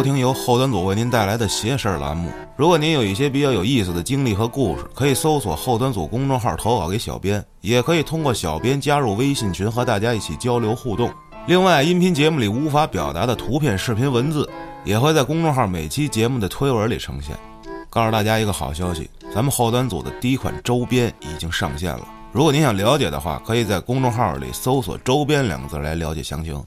[0.00, 2.30] 收听由后端组为您带来的邪事儿栏目。
[2.56, 11.12] 如果您有一些比较有意思的经历和故事，可以搜索后端组公众号投稿给小编，也可以通过小编加入微信群和大家一起交流互动。
[11.46, 14.48] 另外，音频节目里无法表达的图片、视频、文字，
[14.86, 17.36] 也会在公众号每期节目的推文里呈现。
[17.90, 22.08] 告诉大家一个好消息，咱们后端组的第一款周边已经上线了。
[22.32, 26.58] 如果您想了解的话，可以在公众号里搜索“周边”两个字来了解详情。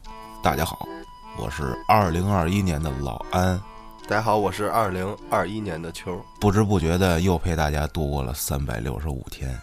[0.43, 0.87] 大家好。
[1.35, 3.59] 我是二零二一年的老安，
[4.07, 6.23] 大家好，我是二零二一年的秋。
[6.39, 9.59] 不知不觉的又陪大家度过了三百六十五天，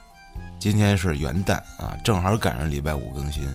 [0.59, 3.49] 今天是元旦啊，正好赶上礼拜五更新。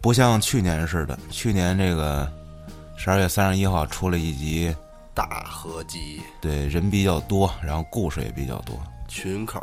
[0.00, 2.26] 不像去年似的，去年这个
[2.96, 4.74] 十二月三十一号出了一集
[5.14, 9.62] 大合集，对人比较多，然后故事也比较多，群口。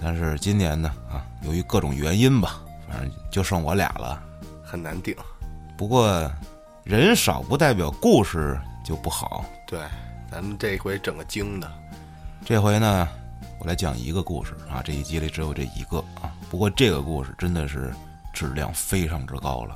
[0.00, 4.22] 但是今年呢啊，由于各种原因吧，反正就剩我俩了，
[4.62, 5.12] 很难定。
[5.76, 6.30] 不过。
[6.86, 9.44] 人少不代表故事就不好。
[9.66, 9.80] 对，
[10.30, 11.68] 咱们这回整个精的。
[12.44, 13.08] 这回呢，
[13.58, 14.80] 我来讲一个故事啊。
[14.84, 16.32] 这一集里只有这一个啊。
[16.48, 17.92] 不过这个故事真的是
[18.32, 19.74] 质量非常之高了。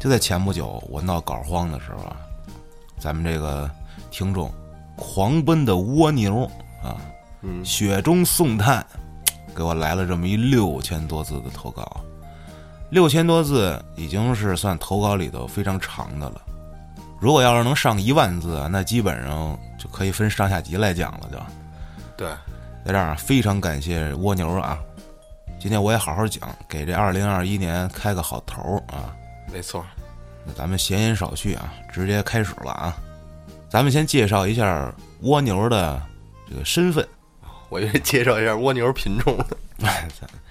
[0.00, 2.16] 就在前不久我闹稿荒的时候啊，
[2.98, 3.70] 咱们这个
[4.10, 4.52] 听众
[4.96, 6.42] 狂奔的蜗牛
[6.82, 6.98] 啊，
[7.62, 8.84] 雪中送炭，
[9.54, 12.00] 给我来了这么一六千多字的投稿。
[12.92, 16.42] 六千多字已经是算投稿里头非常长的了。
[17.18, 21.38] 如果要是能上一万字，那基本上就可以分上下集来讲了，就。
[22.18, 22.28] 对，
[22.84, 24.78] 在这儿非常感谢蜗牛啊！
[25.58, 29.16] 今天我也好好讲，给这二零二一年开个好头啊！
[29.50, 29.82] 没错，
[30.44, 32.94] 那咱们闲言少叙啊，直接开始了啊！
[33.70, 36.02] 咱们先介绍一下蜗牛的
[36.46, 37.08] 这个身份。
[37.70, 39.46] 我以为介绍一下蜗牛品种呢。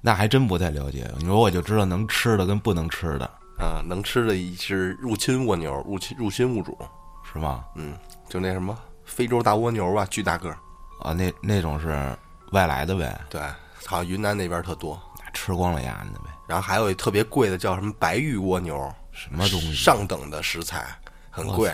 [0.00, 1.10] 那还真不太了解。
[1.18, 3.26] 你说我就知道能吃的跟不能吃的
[3.58, 6.76] 啊，能吃的是入侵蜗牛，入侵入侵物种，
[7.32, 7.64] 是吗？
[7.74, 7.94] 嗯，
[8.28, 10.56] 就那什么非洲大蜗牛吧，巨大个儿
[11.02, 12.16] 啊，那那种是
[12.52, 13.20] 外来的呗。
[13.28, 13.40] 对，
[13.86, 15.00] 好像云南那边特多，
[15.34, 16.30] 吃光了牙的呗。
[16.46, 19.74] 然后还有一特别贵的，叫什么白玉蜗牛，什么东西？
[19.74, 20.86] 上等的食材，
[21.30, 21.70] 很贵。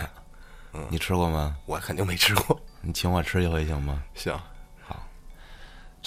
[0.73, 1.55] 嗯，你吃过吗？
[1.65, 2.59] 我肯定没吃过。
[2.81, 4.03] 你请我吃一回行吗？
[4.13, 4.37] 行。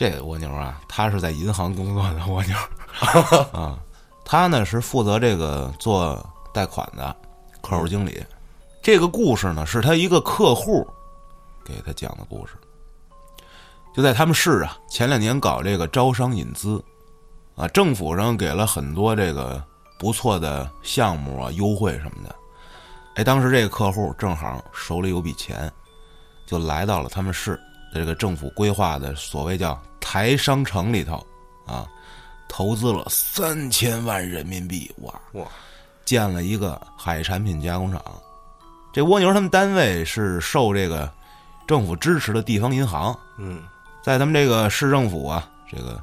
[0.00, 2.56] 这个蜗牛啊，他是在银行工作的蜗牛
[3.52, 3.78] 啊，
[4.24, 6.18] 他呢是负责这个做
[6.54, 7.14] 贷款的
[7.60, 8.24] 客户经理。
[8.80, 10.88] 这个故事呢是他一个客户
[11.62, 12.54] 给他讲的故事。
[13.94, 16.82] 就在他们市啊，前两年搞这个招商引资
[17.54, 19.62] 啊，政府上给了很多这个
[19.98, 22.34] 不错的项目啊、优惠什么的。
[23.16, 25.70] 哎，当时这个客户正好手里有笔钱，
[26.46, 27.60] 就来到了他们市。
[27.92, 29.76] 这个政府规划的所谓叫
[30.10, 31.24] 台商城里头，
[31.64, 31.86] 啊，
[32.48, 35.46] 投资了三千万人民币，哇哇，
[36.04, 38.02] 建了一个海产品加工厂。
[38.92, 41.08] 这蜗牛他们单位是受这个
[41.64, 43.62] 政府支持的地方银行，嗯，
[44.02, 46.02] 在他们这个市政府啊，这个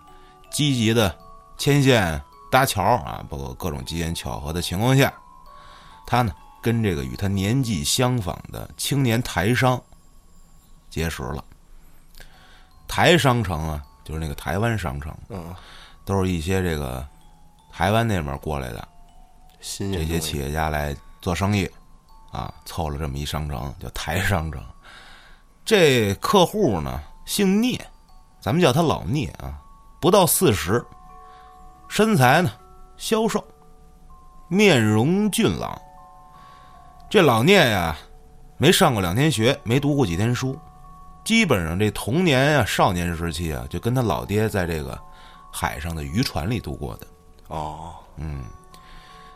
[0.50, 1.14] 积极的
[1.58, 2.18] 牵线
[2.50, 5.14] 搭桥啊，包括各种机缘巧合的情况下，
[6.06, 9.78] 他呢跟这个与他年纪相仿的青年台商
[10.90, 11.44] 结识了。
[12.88, 15.54] 台商城啊，就是那个台湾商城，嗯，
[16.06, 17.06] 都是一些这个
[17.74, 18.88] 台湾那边过来的
[19.60, 21.70] 这些企业家来做生意，
[22.32, 24.64] 啊，凑了这么一商城，叫台商城。
[25.66, 27.78] 这客户呢姓聂，
[28.40, 29.60] 咱们叫他老聂啊，
[30.00, 30.82] 不到四十，
[31.90, 32.50] 身材呢
[32.96, 33.44] 消瘦，
[34.48, 35.78] 面容俊朗。
[37.10, 37.98] 这老聂呀，
[38.56, 40.58] 没上过两天学，没读过几天书。
[41.28, 44.98] 基本上这童年啊、少年时期啊，就跟他老爹在这个
[45.52, 47.08] 海上的渔船里度过的。
[47.50, 48.46] 哦，嗯，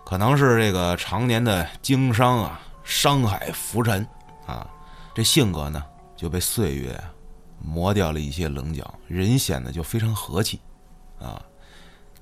[0.06, 4.08] 可能是这个常年的经商啊，商海浮沉
[4.48, 4.66] 啊，
[5.14, 5.84] 这性格呢
[6.16, 6.98] 就被岁月
[7.60, 10.62] 磨掉了一些棱角，人显得就非常和气
[11.20, 11.44] 啊。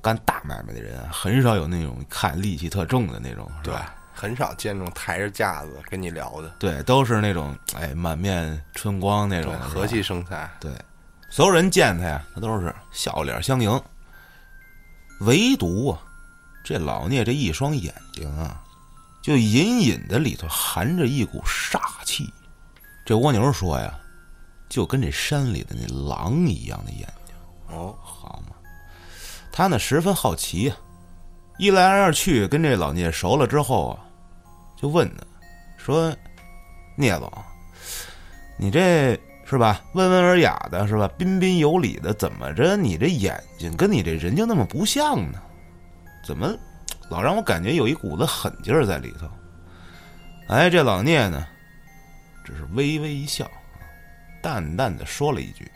[0.01, 3.75] 干大买卖的人很少有那种看戾气特重的那种，对。
[4.13, 10.49] 很少见那种抬着架子跟你聊的，对，都是那种哎满面春光那种和气生财。
[10.59, 10.71] 对，
[11.29, 13.81] 所有人见他呀，他都是笑脸相迎。
[15.21, 15.99] 唯独啊，
[16.63, 18.61] 这老聂这一双眼睛啊，
[19.21, 22.33] 就隐隐的里头含着一股煞气。
[23.05, 23.93] 这蜗牛说呀，
[24.69, 27.35] 就跟这山里的那狼一样的眼睛。
[27.67, 28.55] 哦，好嘛，
[29.51, 30.75] 他呢十分好奇呀，
[31.59, 33.99] 一来二去跟这老聂熟了之后啊。
[34.81, 35.25] 就问他，
[35.77, 36.15] 说
[36.95, 37.29] ：“聂总，
[38.57, 39.81] 你这是吧？
[39.93, 41.05] 温文尔雅的，是吧？
[41.17, 42.77] 彬彬有礼的，怎么着？
[42.77, 45.41] 你这眼睛跟你这人就那么不像呢？
[46.23, 46.55] 怎么
[47.09, 49.29] 老让我感觉有一股子狠劲儿在里头？”
[50.47, 51.45] 哎，这老聂呢，
[52.45, 53.51] 只是微微一笑，
[54.41, 55.69] 淡淡的说了一句：“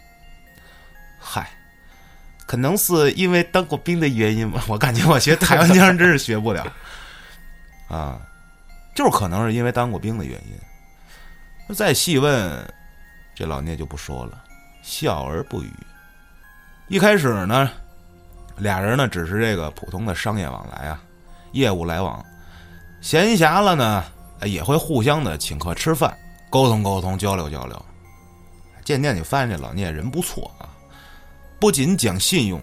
[1.19, 1.51] 嗨，
[2.45, 4.63] 可能是因为当过兵的原因吧。
[4.69, 6.65] 我感觉我学台湾腔真是学不了
[7.87, 8.19] 啊，
[8.95, 10.39] 就是可能是因为当过兵的原
[11.67, 11.75] 因。
[11.75, 12.73] 再细问，
[13.33, 14.43] 这老聂就不说了，
[14.81, 15.71] 笑而不语。
[16.87, 17.69] 一开始呢，
[18.57, 21.01] 俩人呢只是这个普通的商业往来啊，
[21.53, 22.23] 业务来往，
[23.01, 24.03] 闲暇了呢。”
[24.43, 26.13] 也会互相的请客吃饭，
[26.49, 27.85] 沟通沟通，交流交流。
[28.83, 30.51] 渐渐就发现这老聂人不错，
[31.63, 32.61] 不仅讲信用，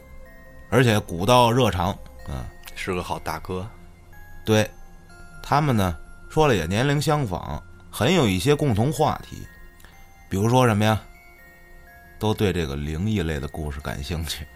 [0.68, 1.88] 而且古道热肠，
[2.28, 2.44] 啊，
[2.74, 3.66] 是个好大哥。
[4.44, 4.70] 对，
[5.42, 5.96] 他们呢
[6.28, 9.38] 说了也年龄相仿，很有一些共同话题，
[10.28, 11.00] 比如说什么呀，
[12.18, 14.46] 都对这个灵异类的故事感兴趣，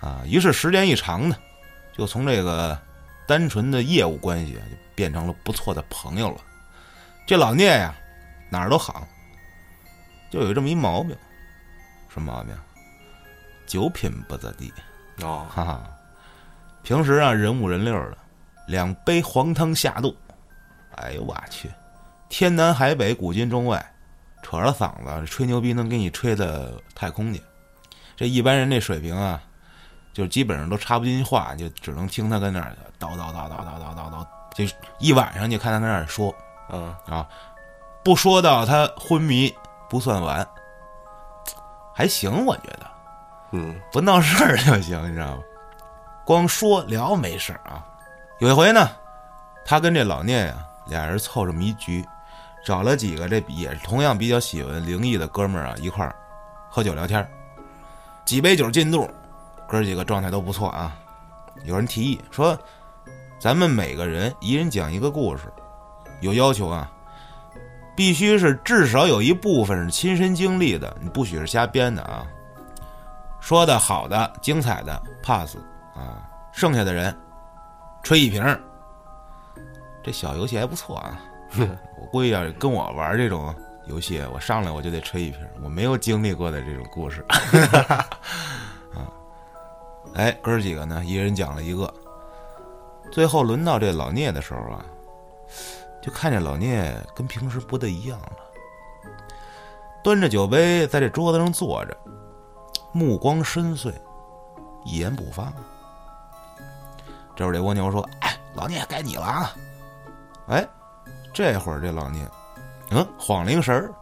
[0.00, 1.36] 啊，于是时间一长呢，
[1.94, 2.80] 就从这个
[3.28, 4.64] 单纯的业务关系啊。
[4.94, 6.40] 变成了不错的朋友了。
[7.26, 7.94] 这老聂呀，
[8.48, 9.06] 哪儿都好，
[10.30, 11.14] 就有这么一毛病，
[12.08, 12.56] 什么毛病？
[13.74, 14.72] 酒品不咋地。
[15.20, 15.82] 哦，哈哈。
[16.84, 18.16] 平时啊，人五人六的，
[18.68, 20.16] 两杯黄汤下肚，
[20.94, 21.68] 哎呦我去，
[22.28, 23.84] 天南海北，古今中外，
[24.42, 27.42] 扯着嗓子吹牛逼，能给你吹的太空去。
[28.14, 29.42] 这一般人这水平啊，
[30.12, 34.24] 就基本上都插不进去话，就只能听他跟那儿叨叨叨叨叨叨叨叨。
[34.54, 34.64] 就
[35.00, 36.32] 一晚上，就看他跟那儿说，
[36.70, 37.28] 嗯啊，
[38.04, 39.52] 不说到他昏迷
[39.90, 40.46] 不算完，
[41.92, 42.86] 还行，我觉得，
[43.54, 45.42] 嗯，不闹事儿就行，你知道吗？
[46.24, 47.86] 光说聊没事啊。
[48.40, 48.90] 有一回呢，
[49.64, 50.56] 他跟这老聂呀
[50.88, 52.04] 俩人凑这么一局，
[52.64, 56.14] 找了几个这也是同样比较喜欢灵异的哥们儿啊一块儿
[56.68, 57.26] 喝酒聊天
[58.24, 59.08] 几杯酒进肚，
[59.68, 60.94] 哥几个状态都不错啊。
[61.62, 62.58] 有人提议说。
[63.36, 65.52] 咱们每个人一人讲一个故事，
[66.20, 66.90] 有要求啊，
[67.94, 72.24] 必须是至少有一部分是亲身经历的，你不许是瞎编的啊。
[73.44, 75.58] 说的好的、精彩的 pass
[75.94, 77.14] 啊，剩下的人
[78.02, 78.42] 吹一瓶。
[80.02, 81.20] 这小游戏还不错啊，
[82.00, 83.54] 我估计要跟我玩这种
[83.84, 87.22] 游戏，我上来我就得吹一瓶，我没有经历过的这种故事。
[88.96, 89.12] 啊，
[90.14, 91.92] 哎，哥几个呢，一人讲了一个。
[93.12, 94.82] 最后轮到这老聂的时候啊，
[96.00, 98.32] 就看见老聂跟平时不大一样了，
[100.02, 101.94] 端着酒杯在这桌子上坐着，
[102.94, 103.92] 目光深邃，
[104.84, 105.52] 一言不发。
[107.36, 109.52] 这会儿这蜗牛说：“哎，老聂该你了啊！”
[110.48, 110.66] 哎，
[111.32, 112.26] 这会儿这老聂，
[112.90, 113.92] 嗯，晃了一个神儿，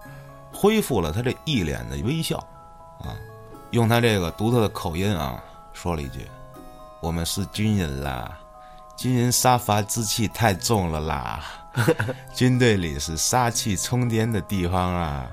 [0.52, 2.36] 恢复了他这一脸的微笑，
[3.00, 3.16] 啊，
[3.70, 5.42] 用他这个独特的口音啊，
[5.72, 6.28] 说了一句
[7.00, 8.38] ：“我们是军人啦。”
[8.94, 11.42] 军人杀伐之气太重了啦，
[12.34, 15.26] 军队里是杀气冲天的地方啊，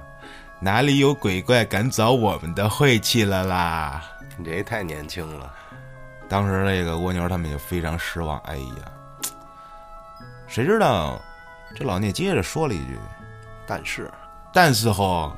[0.61, 4.03] 哪里有鬼怪敢找我们的晦气了啦？
[4.37, 5.51] 你这也太年轻了。
[6.27, 8.37] 当时那个蜗牛他们就非常失望。
[8.39, 9.33] 哎呀，
[10.47, 11.19] 谁知道
[11.75, 12.97] 这老聂接着说了一句
[13.65, 14.11] ：“但是，
[14.51, 15.31] 但是吼，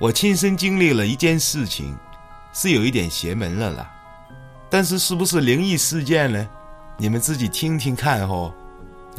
[0.00, 1.96] 我亲身经历了一件事情，
[2.52, 3.90] 是有一点邪门了啦。
[4.68, 6.48] 但是是不是灵异事件呢？”
[7.00, 8.52] 你们自己听听看吼，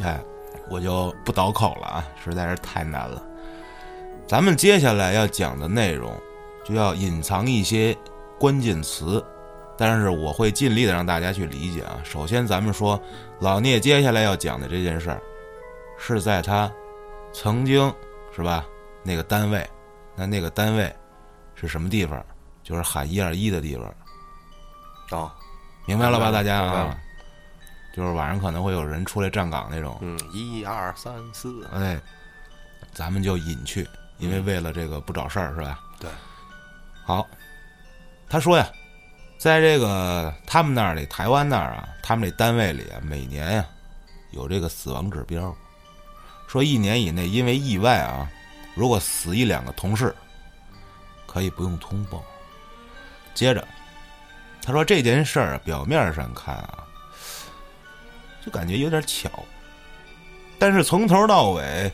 [0.02, 0.20] 哎，
[0.68, 3.22] 我就不倒口了啊，实在是太难了。
[4.30, 6.16] 咱们接下来要讲的内容，
[6.64, 7.98] 就要隐藏一些
[8.38, 9.20] 关键词，
[9.76, 12.00] 但是我会尽力的让大家去理解啊。
[12.04, 13.02] 首先，咱们说
[13.40, 15.20] 老聂接下来要讲的这件事儿，
[15.98, 16.70] 是在他
[17.32, 17.92] 曾经
[18.32, 18.64] 是吧
[19.02, 19.68] 那个单位，
[20.14, 20.94] 那那个单位
[21.56, 22.24] 是什么地方？
[22.62, 23.92] 就是喊一二一的地方。
[25.10, 25.32] 哦，
[25.86, 26.96] 明白了吧，大家啊？
[27.92, 32.00] 就是晚上可能会有人出来站岗那种，嗯，一二三四，哎，
[32.94, 33.84] 咱们就隐去，
[34.20, 35.80] 因为为了这个不找事儿是吧？
[35.98, 36.08] 对。
[37.04, 37.26] 好，
[38.28, 38.70] 他说呀，
[39.38, 43.64] 在这个他们那里，台湾那儿啊，他们这单位里啊，每年呀
[44.30, 45.54] 有这个死亡指标，
[46.46, 48.30] 说一年以内因为意外啊，
[48.74, 50.14] 如果死一两个同事，
[51.26, 52.22] 可以不用通报。
[53.34, 53.66] 接着，
[54.62, 56.84] 他说这件事儿表面上看啊。
[58.42, 59.28] 就感觉有点巧，
[60.58, 61.92] 但是从头到尾，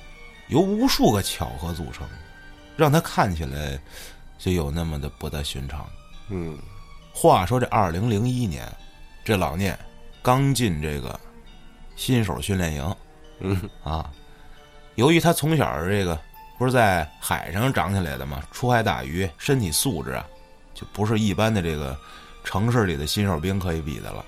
[0.49, 2.07] 由无数个巧合组成，
[2.77, 3.79] 让他看起来
[4.39, 5.87] 就有那么的不大寻常。
[6.29, 6.59] 嗯，
[7.13, 8.67] 话说这二零零一年，
[9.25, 9.77] 这老聂
[10.23, 11.19] 刚进这个
[11.97, 12.97] 新手训练营，
[13.41, 14.11] 嗯啊，
[14.95, 16.19] 由于他从小这个
[16.59, 20.27] 不是在海上长起来的嘛，出海打鱼，身体素质啊，
[20.75, 21.97] 就不是一般的这个
[22.45, 24.25] 城市里的新手兵可以比的了，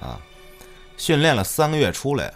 [0.00, 0.20] 啊。
[0.96, 2.32] 训练了三个月出来，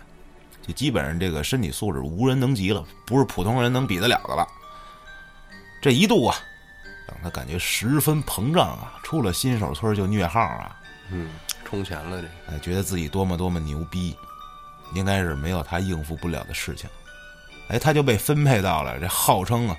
[0.69, 4.47] 就基本上这个身体素质无人能及了，不是普通人能比得了的了。
[5.81, 6.37] 这一度啊，
[7.09, 10.79] 让他感觉十分膨胀啊，出了新手村就虐号啊，
[11.11, 11.31] 嗯，
[11.65, 14.15] 充钱了这，哎，觉得自己多么多么牛逼，
[14.93, 16.91] 应该是没有他应付不了的事情。
[17.69, 19.77] 哎，他就被分配到了这号称啊，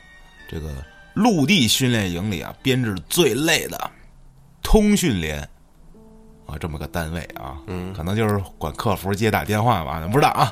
[0.50, 0.74] 这个
[1.14, 3.92] 陆地训练营里啊编制最累的
[4.64, 5.42] 通讯连
[6.48, 10.52] 啊这么个单位啊，嗯可能就是管客服接打电话吧，不知道啊。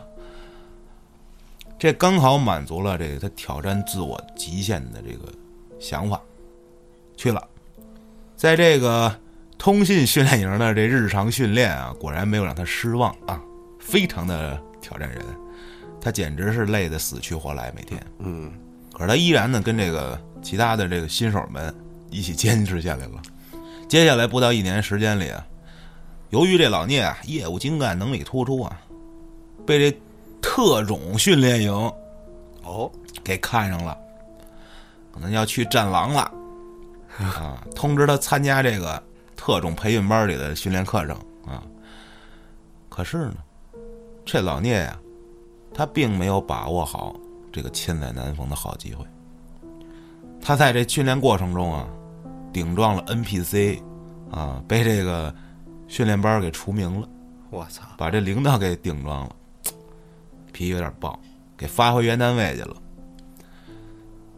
[1.79, 5.31] 这刚好满足了这个他挑战自我极限的这个
[5.79, 6.19] 想法，
[7.15, 7.47] 去了。
[8.35, 9.15] 在这个
[9.57, 13.41] 通信训练营的这日常训练啊，果然没有让他失望啊，
[13.79, 15.19] 非常的挑战人，
[16.01, 18.03] 他简直是累得死去活来，每天。
[18.19, 18.51] 嗯
[18.91, 21.73] 可是他依然呢跟这个其他的这个新手们
[22.09, 23.21] 一起坚持下来了。
[23.87, 25.45] 接下来不到一年时间里啊，
[26.31, 28.81] 由于这老聂啊业务精干、能力突出啊，
[29.65, 29.97] 被这
[30.57, 31.71] 特种训练营
[32.63, 32.91] 哦，
[33.23, 33.95] 给看上了，
[35.13, 36.21] 可能要去战狼了
[37.21, 37.63] 啊！
[37.75, 39.01] 通知他参加这个
[39.35, 41.61] 特种培训班里的训练课程啊。
[42.89, 43.35] 可是呢，
[44.25, 44.97] 这老聂呀、
[45.75, 47.15] 他并没有把握好
[47.53, 49.05] 这个千载难逢的好机会。
[50.41, 51.87] 他在这训练过程中啊，
[52.51, 53.79] 顶撞了 NPC
[54.31, 55.31] 啊，被这个
[55.87, 57.07] 训练班给除名了。
[57.51, 59.35] 我操，把这领导给顶撞了，
[60.57, 61.19] 脾气有点暴，
[61.55, 62.75] 给发回原单位去了。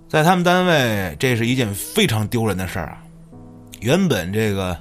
[0.09, 3.01] 在他们单位，这是一件非常丢人的事儿啊！
[3.79, 4.77] 原本这个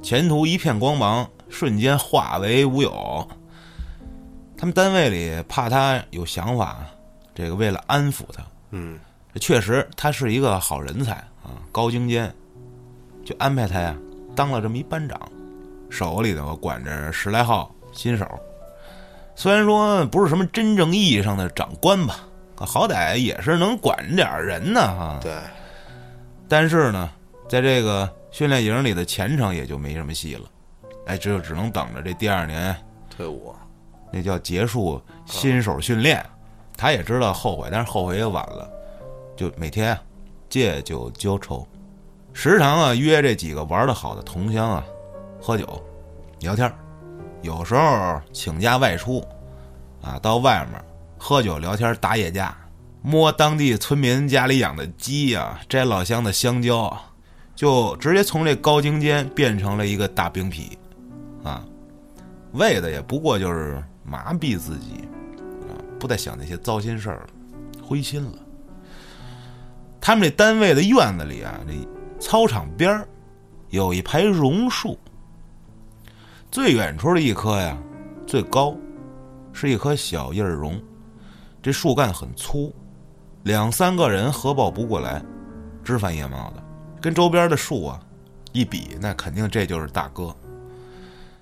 [0.00, 3.28] 前途一片光芒，瞬间化为乌有。
[4.56, 6.78] 他们单位里怕他有想法，
[7.34, 8.98] 这个为了安抚他，嗯
[9.34, 12.32] 这确实他是一个好人才啊，高精尖，
[13.22, 13.94] 就安排他呀
[14.34, 15.20] 当了这么一班长，
[15.90, 18.26] 手里头管着十来号新手。
[19.40, 22.16] 虽然说不是什么真正意义上的长官吧，
[22.54, 25.18] 可好歹也是能管点人呢哈。
[25.22, 25.32] 对，
[26.46, 27.10] 但是呢，
[27.48, 30.42] 在这个训练营里的前程也就没什么戏了，
[31.06, 32.76] 哎，这就只能等着这第二年
[33.08, 33.54] 退伍，
[34.12, 36.22] 那叫结束新手训练。
[36.76, 38.70] 他也知道后悔，但是后悔也晚了，
[39.34, 40.02] 就每天啊
[40.50, 41.66] 借酒浇愁，
[42.34, 44.84] 时常啊约这几个玩的好的同乡啊
[45.40, 45.82] 喝酒
[46.40, 46.74] 聊天儿
[47.42, 49.24] 有时候请假外出
[50.02, 50.82] 啊到外面
[51.18, 52.56] 喝酒聊天打野架，
[53.02, 56.96] 摸当地村民家里养的鸡啊，摘老乡的香蕉，
[57.54, 60.70] 就直接从这高精尖变成了一个大冰痞
[61.42, 61.64] 啊，
[62.52, 65.08] 为的也不过就是麻痹自己
[65.68, 67.26] 啊，不再想那些糟心事儿了，
[67.82, 68.32] 灰心了。
[70.00, 71.74] 他们这单位的院子里啊，这
[72.18, 73.08] 操场边儿
[73.68, 74.98] 有一排榕树，
[76.50, 77.78] 最远处的一棵呀，
[78.26, 78.74] 最高，
[79.52, 80.82] 是一棵小叶榕，
[81.62, 82.74] 这树干很粗，
[83.44, 85.22] 两三个人合抱不过来，
[85.84, 86.62] 枝繁叶茂的，
[87.00, 88.00] 跟周边的树啊
[88.50, 90.34] 一比，那肯定这就是大哥。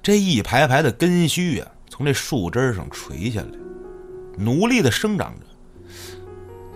[0.03, 3.49] 这一排排的根须啊，从这树枝上垂下来，
[4.37, 5.47] 努力的生长着，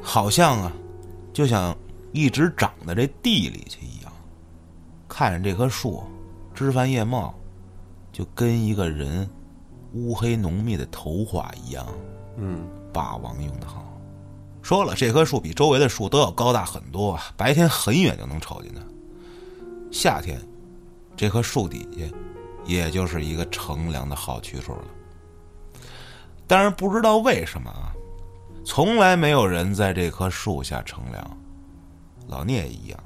[0.00, 0.72] 好像啊，
[1.34, 1.76] 就像
[2.12, 4.10] 一直长在这地里去一样。
[5.06, 6.02] 看着这棵树，
[6.54, 7.34] 枝繁叶茂，
[8.12, 9.28] 就跟一个人
[9.94, 11.86] 乌黑浓密的头发一样。
[12.36, 13.88] 嗯霸王用的好。
[14.62, 18.80] 说了，这棵树比周围的树都要高大很多啊，白天很远就能瞅见它。
[19.90, 20.40] 夏天，
[21.16, 22.04] 这棵树底下，
[22.64, 24.84] 也就是一个乘凉的好去处了。
[26.46, 27.92] 但是，不知道为什么啊，
[28.64, 31.38] 从来没有人在这棵树下乘凉。
[32.28, 32.98] 老聂也一样。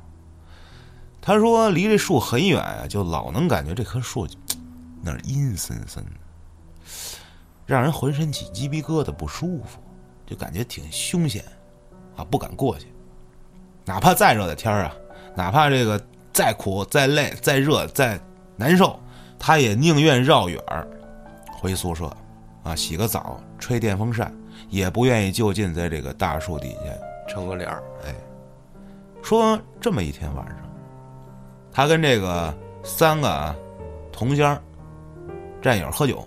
[1.22, 4.28] 他说，离这树很远啊，就老能感觉这棵树
[5.06, 6.10] 那儿阴森森的。
[7.64, 9.78] 让人浑身起鸡皮疙瘩，不舒服，
[10.26, 11.44] 就感觉挺凶险，
[12.16, 12.92] 啊，不敢过去。
[13.84, 14.94] 哪怕再热的天儿啊，
[15.34, 16.00] 哪怕这个
[16.32, 18.20] 再苦、再累、再热、再
[18.56, 18.98] 难受，
[19.38, 20.88] 他也宁愿绕远儿
[21.52, 22.14] 回宿舍，
[22.64, 24.32] 啊，洗个澡，吹电风扇，
[24.68, 26.92] 也不愿意就近在这个大树底下。
[27.28, 28.14] 撑个脸儿，哎
[29.22, 30.56] 说这么一天晚上，
[31.72, 33.56] 他跟这个三个啊
[34.12, 34.56] 同乡
[35.66, 36.26] 战友喝酒，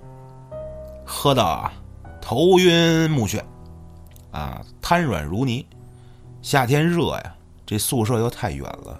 [1.06, 1.74] 喝到啊
[2.22, 3.42] 头晕目眩，
[4.32, 5.66] 啊瘫软如泥。
[6.42, 9.00] 夏天热呀，这宿舍又太远了，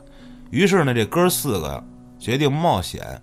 [0.50, 1.84] 于是呢，这哥四个
[2.18, 3.22] 决定冒险，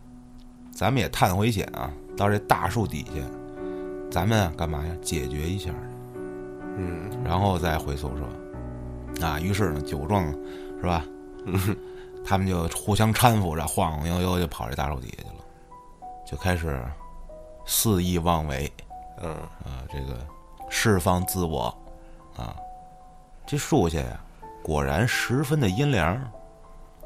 [0.70, 3.23] 咱们也探回险啊，到这大树底下，
[4.11, 4.94] 咱们啊干嘛呀？
[5.02, 5.70] 解决一下，
[6.78, 9.26] 嗯然后再回宿舍。
[9.26, 10.30] 啊，于是呢，酒壮
[10.80, 11.04] 是吧？
[11.46, 11.76] 嗯
[12.25, 15.44] 他们就互相搀扶着，晃晃悠悠就跑这大树底下去了，
[16.26, 16.82] 就开始
[17.66, 18.73] 肆意妄为
[19.20, 19.30] 嗯
[19.64, 20.18] 啊，这个
[20.70, 21.64] 释放自我，
[22.37, 22.56] 啊，
[23.46, 24.20] 这树下呀，
[24.62, 26.18] 果然十分的阴凉。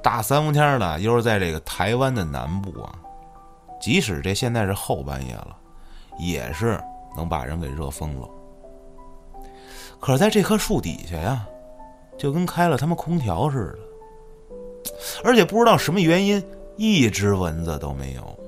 [0.03, 2.95] 大三伏天的，又是在这个台湾的南部啊，
[3.81, 5.57] 即使这现在是后半夜了，
[6.19, 6.83] 也是
[7.17, 8.29] 能把人给热疯了。
[10.01, 11.47] 可是在这棵树底下呀，
[12.17, 14.91] 就跟开了他妈空调似的，
[15.23, 16.43] 而且不知道什么原因，
[16.77, 18.39] 一只蚊子都没有。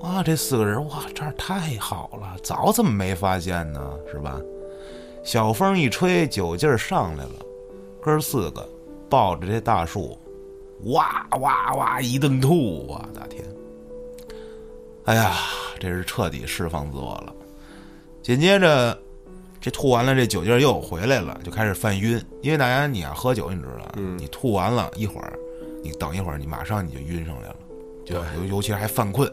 [0.00, 3.80] 哇，这四个人哇，这儿太好了，早怎么没发现呢？
[4.10, 4.40] 是吧？
[5.24, 7.32] 小风一吹，酒劲儿上来了，
[8.00, 8.68] 哥四个
[9.08, 10.16] 抱着这大树。
[10.84, 12.00] 哇哇哇！
[12.00, 13.42] 一顿吐，我的天！
[15.06, 15.34] 哎呀，
[15.80, 17.34] 这是彻底释放自我了。
[18.22, 18.96] 紧接着，
[19.58, 22.22] 这吐完了，这酒劲儿又回来了，就开始犯晕。
[22.42, 25.32] 因为大家你要喝酒，你知道，你吐完了一会儿，
[25.82, 27.56] 你等一会儿，你马上你就晕上来了，
[28.04, 29.32] 就尤尤其还犯困。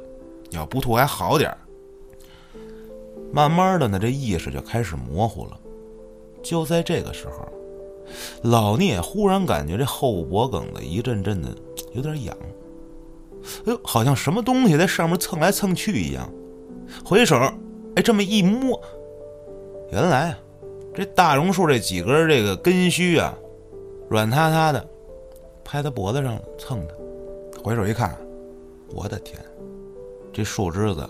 [0.53, 1.57] 要不吐还好点儿。
[3.31, 5.59] 慢慢的呢，这意识就开始模糊了。
[6.41, 7.47] 就在这个时候。
[8.43, 11.47] 老聂忽然感觉这后脖梗子一阵阵的
[11.93, 12.37] 有点痒，
[13.65, 16.29] 哎呦，好像什么东西在上面蹭来蹭去一样。
[17.03, 17.37] 回手，
[17.95, 18.79] 哎，这么一摸，
[19.89, 20.37] 原来啊，
[20.93, 23.33] 这大榕树这几根这个根须啊，
[24.09, 24.85] 软塌塌的，
[25.63, 26.95] 拍他脖子上了，蹭的。
[27.63, 28.15] 回手一看，
[28.93, 29.39] 我的天，
[30.33, 31.07] 这树枝子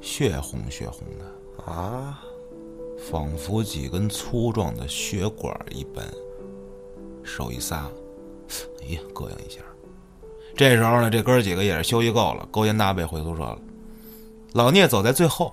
[0.00, 2.22] 血红血红的啊！
[3.10, 6.06] 仿佛几根粗壮的血管一般，
[7.24, 7.88] 手一撒，
[8.82, 9.58] 哎呀，膈应一下。
[10.54, 13.58] 这时候呢，这哥几个也是休息够了，勾肩搭背回宿舍了。
[14.52, 15.52] 老聂走在最后，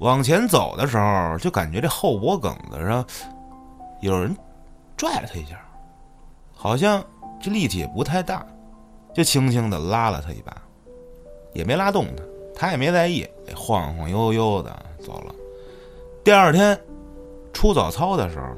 [0.00, 3.02] 往前走的时候，就感觉这后脖梗子上
[4.02, 4.36] 有人
[4.98, 5.58] 拽了他一下，
[6.54, 7.02] 好像
[7.40, 8.44] 这力气也不太大，
[9.14, 10.54] 就轻轻的拉了他一把，
[11.54, 12.22] 也没拉动他，
[12.54, 15.34] 他也没在意，晃晃悠悠的走了。
[16.24, 16.78] 第二天
[17.52, 18.54] 出早操的时候，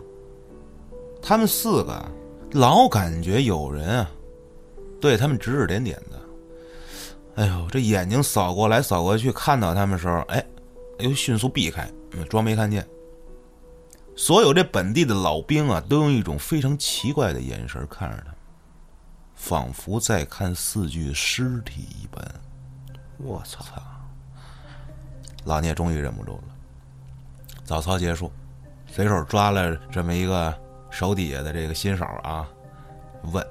[1.22, 2.04] 他们四个
[2.52, 4.10] 老感觉有人啊
[5.00, 6.20] 对他们指指点点的。
[7.36, 10.44] 哎呦，这眼睛扫过来扫过去，看到他们时候，哎，
[10.98, 11.90] 又迅速避开，
[12.28, 12.86] 装没看见。
[14.14, 18.32] 所有这本地的老兵啊，都用一种非常奇怪的眼神看着他，
[19.34, 22.22] 仿佛在看四具尸体一般。
[23.24, 23.64] 我操！
[25.44, 26.42] 老聂终于忍不住了。
[27.64, 28.30] 早操结束，
[28.86, 30.54] 随手抓了这么一个
[30.90, 32.46] 手底下的这个新手啊，
[33.32, 33.44] 问：“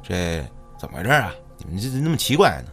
[0.00, 0.44] 这
[0.78, 1.32] 怎么回事啊？
[1.58, 2.70] 你们这那么奇怪呢？”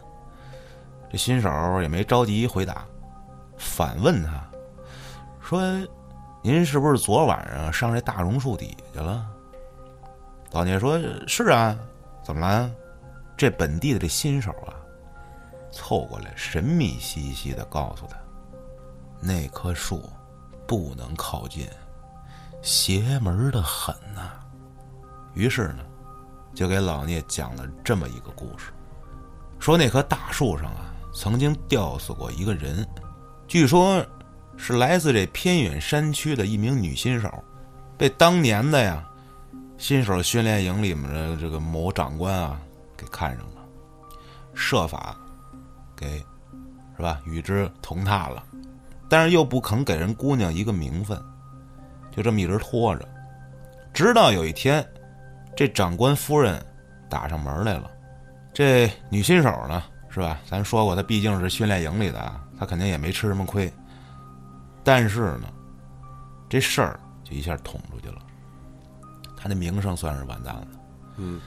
[1.10, 1.50] 这新手
[1.82, 2.86] 也没着急回答，
[3.56, 4.48] 反问他
[5.42, 5.60] 说
[6.40, 9.26] ：“您是不是昨晚上上这大榕树底下去了？”
[10.52, 11.76] 老聂说：“是啊，
[12.22, 12.70] 怎么了？”
[13.36, 14.74] 这本地的这新手啊，
[15.78, 18.16] 凑过来神秘兮兮的告诉他
[19.22, 20.02] ：“那棵树。”
[20.68, 21.66] 不能靠近，
[22.60, 24.32] 邪门的很呐。
[25.32, 25.78] 于是呢，
[26.54, 28.70] 就给老聂讲了这么一个故事：
[29.58, 32.86] 说那棵大树上啊，曾经吊死过一个人，
[33.46, 34.04] 据说
[34.58, 37.32] 是来自这偏远山区的一名女新手，
[37.96, 39.02] 被当年的呀
[39.78, 42.60] 新手训练营里面的这个某长官啊
[42.94, 43.66] 给看上了，
[44.52, 45.16] 设法
[45.98, 46.24] 给
[46.96, 48.42] 是吧与之同榻了。
[49.10, 51.18] 但是又不肯给人姑娘一个名分，
[52.14, 53.08] 就这么一直拖着，
[53.92, 54.86] 直到有一天，
[55.56, 56.64] 这长官夫人
[57.08, 57.90] 打上门来了。
[58.52, 60.38] 这女新手呢，是吧？
[60.46, 63.72] 咱说过，她毕竟是训练营里的，她肯定也没吃什么亏。
[64.84, 65.48] 但是呢，
[66.48, 68.20] 这事儿就一下捅出去了，
[69.36, 70.66] 她的名声算是完蛋了。
[71.16, 71.40] 嗯，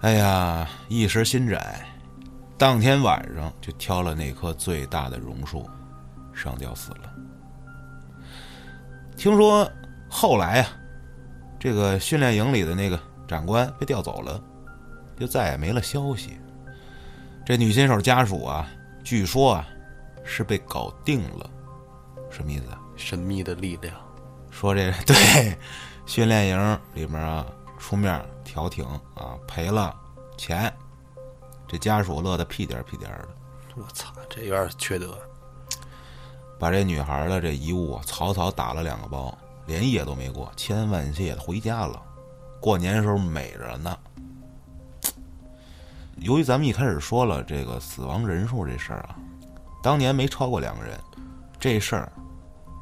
[0.00, 1.84] 哎呀，一时心窄，
[2.62, 5.68] 当天晚上就挑了那棵最大的榕树。
[6.32, 7.12] 上吊死了。
[9.16, 9.68] 听说
[10.08, 10.68] 后来啊，
[11.58, 12.96] 这个训练营里的那个
[13.26, 14.40] 长官被调走了，
[15.18, 16.38] 就再也没了消息。
[17.44, 18.68] 这女新手家属啊，
[19.02, 19.66] 据说啊，
[20.22, 21.50] 是被搞定了。
[22.30, 22.66] 什么意思？
[22.96, 23.92] 神秘的力量。
[24.52, 25.58] 说这对
[26.06, 27.44] 训练营里面啊，
[27.76, 28.84] 出面调停
[29.16, 29.92] 啊，赔了
[30.38, 30.72] 钱，
[31.72, 33.28] 这家属乐得屁颠屁颠的。
[33.76, 35.18] 我操，这有点缺德。
[36.58, 42.00] 把这女孩的这遗物草草打了两个包，连夜都没过，千恩万谢的回家了。
[42.60, 43.98] 过年时候美着呢。
[46.18, 49.16] 由于咱们一开始说了这个死亡人数这事儿啊，
[49.82, 51.00] 当年没超过两个人，
[51.58, 52.12] 这事儿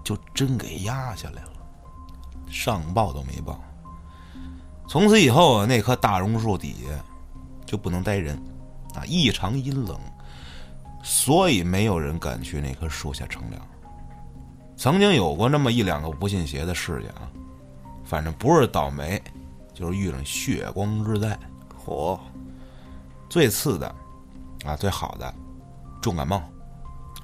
[0.03, 1.53] 就真给压下来了，
[2.50, 3.62] 上报都没报。
[4.88, 7.05] 从此以后啊，那棵大榕树底下
[7.64, 8.37] 就不能待人，
[8.94, 9.98] 啊，异常阴冷。
[11.03, 13.61] 所以没有人敢去那棵树下乘凉。
[14.76, 17.29] 曾经有过那么一两个不信邪的事件啊，
[18.05, 19.22] 反正不是倒霉，
[19.72, 21.38] 就是遇上血光之灾。
[21.85, 22.18] 嚯，
[23.31, 23.94] 最次的
[24.64, 25.35] 啊，最好的
[26.03, 26.42] 重感冒，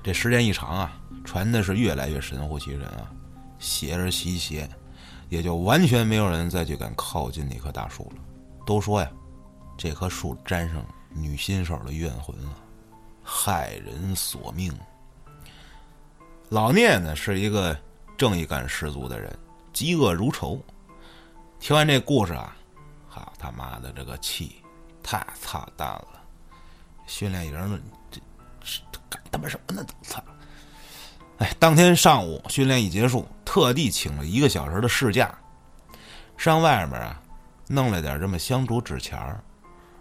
[0.02, 3.10] 这时间一长啊，传的是越来越神乎其神啊，
[3.58, 4.68] 邪而习邪，
[5.28, 8.22] 也就完全没有人再去敢靠近那棵大树了。
[8.64, 9.10] 都说呀，
[9.76, 10.82] 这棵树沾上
[11.16, 12.54] 女新手的怨魂啊，
[13.22, 14.72] 害人索命。
[16.48, 17.76] 老聂呢是一个
[18.16, 19.36] 正义感十足的人，
[19.72, 20.62] 嫉恶如仇。
[21.58, 22.56] 听完这故事啊，
[23.08, 24.62] 好他妈的这个气，
[25.02, 26.22] 太操蛋了！
[27.06, 28.20] 训练营这
[28.60, 29.84] 这干他妈什么呢？
[30.02, 30.22] 操！
[31.38, 35.36] 哎，当天上午训练一结束，特地请了一个小时的事假，
[36.36, 37.20] 上外面啊
[37.66, 39.42] 弄了点这么香烛纸钱儿，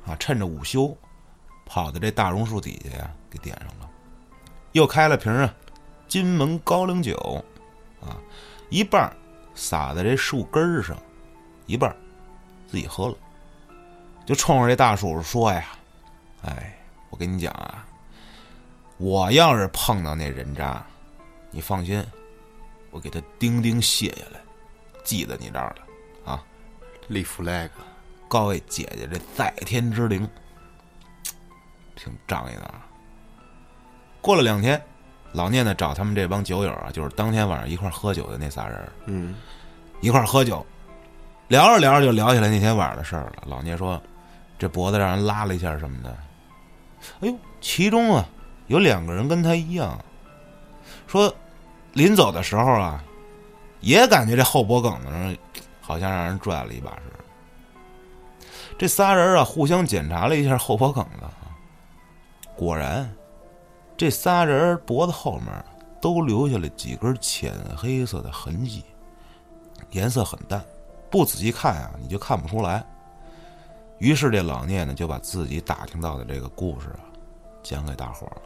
[0.05, 0.95] 啊，趁着午休，
[1.65, 3.89] 跑到这大榕树底下呀给点上了，
[4.73, 5.53] 又开了瓶啊
[6.07, 7.43] 金门高粱酒，
[8.01, 8.17] 啊，
[8.69, 9.15] 一半儿
[9.55, 10.95] 洒在这树根上，
[11.65, 11.95] 一半
[12.67, 13.15] 自己喝了，
[14.25, 15.65] 就冲着这大树说呀
[16.45, 16.77] ：“哎，
[17.09, 17.85] 我跟你讲啊，
[18.97, 20.85] 我要是碰到那人渣，
[21.49, 22.05] 你放心，
[22.91, 24.39] 我给他钉钉卸下来，
[25.03, 26.43] 记在你这儿了啊！
[27.07, 27.69] 立 flag，
[28.35, 30.29] 告位姐姐这在天之灵，
[31.95, 32.85] 挺仗义的啊。
[34.19, 34.81] 过了两天，
[35.31, 39.33] 老聂呢找他们这帮酒友啊，就是当天晚上一块喝酒的那仨人，嗯，
[40.01, 40.65] 一块喝酒，
[41.47, 43.43] 聊着聊着就聊起来那天晚上的事儿了。
[43.45, 44.01] 老聂说，
[44.59, 46.17] 这脖子让人拉了一下什么的。
[47.21, 48.25] 哎呦，其中啊
[48.67, 49.97] 有两个人跟他一样，
[51.07, 51.33] 说
[51.93, 53.01] 临走的时候啊，
[53.79, 55.37] 也感觉这后脖梗子上
[55.79, 57.24] 好像让人拽了一把似的。
[58.77, 61.25] 这仨人啊互相检查了一下后脖梗子，
[62.55, 63.09] 果然，
[63.95, 65.65] 这仨人脖子后面
[66.01, 68.83] 都留下了几根浅黑色的痕迹。
[69.91, 70.63] 颜色很淡，
[71.09, 72.85] 不仔细看啊，你就看不出来。
[73.97, 76.99] 于是这老聂呢，就把自己打听到的这个故事啊，
[77.63, 78.41] 讲给大伙儿了。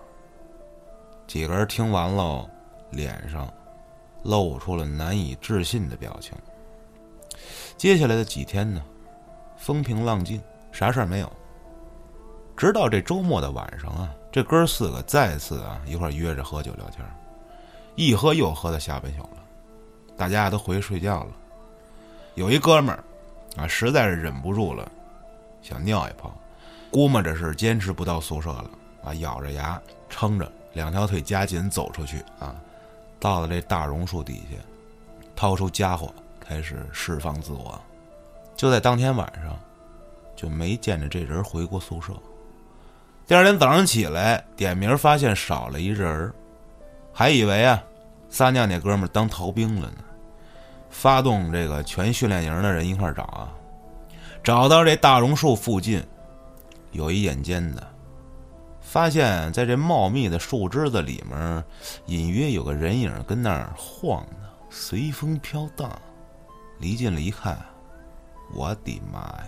[1.25, 2.47] 几个人听完喽，
[2.91, 3.51] 脸上
[4.23, 6.37] 露出了难以置信的表情。
[7.77, 8.79] 接下来的几天呢，
[9.59, 10.41] 风平浪静，
[10.71, 11.31] 啥事儿没有。
[12.55, 17.11] 直到这周末的晚上啊，这哥四个再次啊一块约着喝酒聊天儿，
[17.95, 19.37] 一喝又喝到下半宿了。
[20.17, 21.31] 大家都回去睡觉了。
[22.35, 23.03] 有一哥们儿
[23.61, 24.89] 啊，实在是忍不住了，
[25.61, 26.33] 想尿一泡，
[26.89, 28.69] 估摸着是坚持不到宿舍了
[29.03, 32.55] 啊，咬着牙撑着，两条腿夹紧走出去啊，
[33.19, 34.57] 到了这大榕树底下，
[35.35, 37.79] 掏出家伙开始释放自我。
[38.59, 39.57] 就在当天晚上，
[40.35, 42.11] 就没见着这人回过宿舍。
[43.25, 46.33] 第二天早上起来点名，发现少了一人儿，
[47.13, 47.81] 还以为啊，
[48.29, 50.03] 撒尿那哥们儿当逃兵了呢。
[50.89, 53.49] 发动这个全训练营的人一块儿找啊，
[54.43, 56.03] 找到这大榕树附近，
[56.91, 57.87] 有一眼尖的，
[58.81, 61.63] 发现在这茂密的树枝子里面，
[62.07, 65.89] 隐约有个人影跟那儿晃呢，随风飘荡。
[66.79, 67.57] 离近了一看，
[68.53, 69.47] 我的妈呀！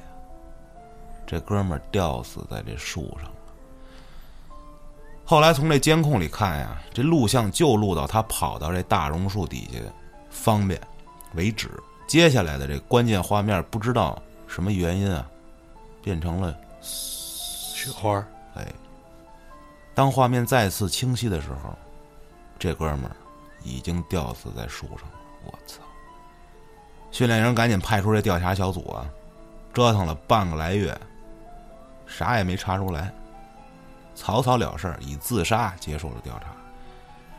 [1.26, 3.36] 这哥们儿吊死在这树上了。
[5.24, 9.80] 后来从这监控里看呀，这录像就录到他跑到这大榕树底下，
[10.30, 10.80] 方便。
[11.34, 11.70] 为止。
[12.06, 15.26] 接下来的这关键画面，不知道什么原因啊，
[16.04, 18.22] 变成了雪花。
[18.56, 18.68] 哎，
[19.96, 21.74] 当画面再次清晰的时候，
[22.60, 23.16] 这哥们儿
[23.64, 25.16] 已经吊死在树上了。
[25.46, 25.82] 我操！
[27.12, 29.06] 训练营赶紧派出这调查小组啊，
[29.74, 30.98] 折腾了半个来月，
[32.08, 33.14] 啥也没查出来，
[34.16, 36.48] 草草了事，以自杀结束了调查。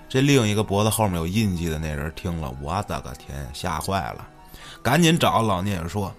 [0.09, 4.29] 这另一个脖子后面有印记的那人听了，我的个天，吓坏了，
[4.83, 6.13] 赶紧找老聂说：“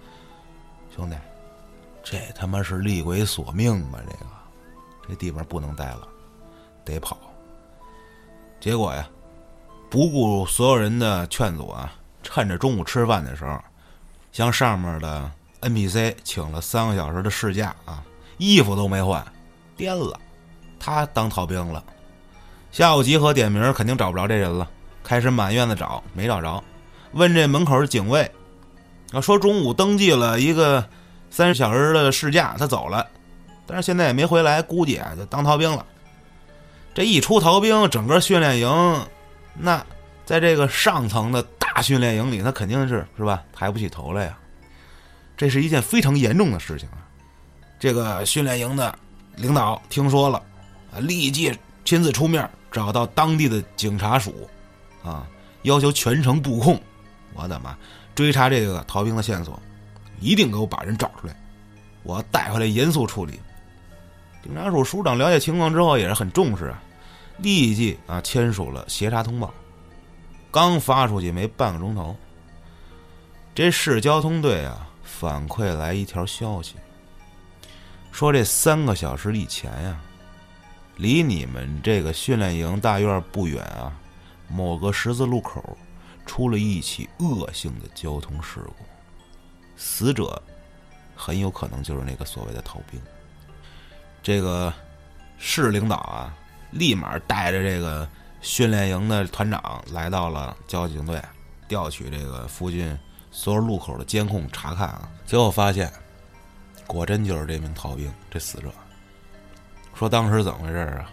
[0.94, 1.16] 兄弟，
[2.02, 4.00] 这他妈是厉鬼索命吧？
[4.04, 4.26] 这个，
[5.08, 6.08] 这地方不能待了，
[6.84, 7.16] 得跑。”
[8.58, 9.08] 结果呀，
[9.88, 11.92] 不顾所有人的劝阻啊，
[12.24, 13.56] 趁着中午吃饭的时候，
[14.32, 18.02] 向上面的 NPC 请了三个小时的事假啊，
[18.38, 19.24] 衣服都没换，
[19.76, 20.18] 颠了，
[20.80, 21.84] 他当逃兵了。
[22.72, 24.68] 下午集合点名，肯定找不着这人了。
[25.04, 26.64] 开始满院子找，没找着。
[27.12, 28.28] 问这门口的警卫，
[29.12, 30.84] 啊，说中午登记了一个
[31.30, 33.06] 三十小时的事假，他走了，
[33.66, 35.86] 但是现在也没回来，估计啊就当逃兵了。
[36.94, 39.06] 这一出逃兵，整个训练营，
[39.54, 39.84] 那
[40.24, 41.40] 在这个上层的
[41.74, 44.38] 大训练营里，那肯定是是吧，抬不起头来呀。
[45.36, 47.02] 这是一件非常严重的事情啊。
[47.80, 48.96] 这个训练营的
[49.34, 50.40] 领导听说了，
[50.92, 51.52] 啊，立即
[51.84, 52.48] 亲自出面。
[52.70, 54.50] 找到当地的警察署，
[55.04, 55.24] 啊，
[55.62, 56.80] 要求全城布控。
[57.32, 57.76] 我的妈！
[58.16, 59.60] 追查这个逃兵的线索，
[60.20, 61.36] 一定给我把人找出来，
[62.02, 63.40] 我带回来严肃处理。
[64.42, 66.82] 警察署署长了解情况之后也是很重视啊，
[67.38, 69.54] 立即啊签署了协查通报。
[70.54, 72.16] 刚发出去没半个钟头，
[73.56, 76.76] 这市交通队啊反馈来一条消息，
[78.12, 80.00] 说这三个小时以前呀，
[80.96, 83.92] 离你们这个训练营大院不远啊，
[84.48, 85.76] 某个十字路口
[86.24, 88.84] 出了一起恶性的交通事故，
[89.76, 90.40] 死者
[91.16, 93.02] 很有可能就是那个所谓的逃兵。
[94.22, 94.72] 这个
[95.36, 96.32] 市领导啊，
[96.70, 98.08] 立马带着这个
[98.44, 101.18] 训练营的团长来到了交警队，
[101.66, 102.96] 调取这个附近
[103.30, 105.90] 所有路口的监控查看啊，结果发现，
[106.86, 108.68] 果真就是这名逃兵，这死者。
[109.94, 111.10] 说当时怎么回事啊？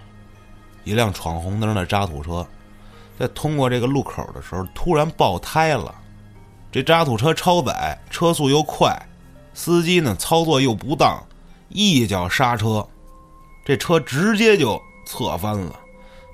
[0.84, 2.46] 一辆闯红灯的渣土车，
[3.18, 5.96] 在通过这个路口的时候突然爆胎了，
[6.70, 8.94] 这渣土车超载，车速又快，
[9.54, 11.24] 司机呢操作又不当，
[11.70, 12.86] 一脚刹车。
[13.64, 15.80] 这车直接就侧翻了，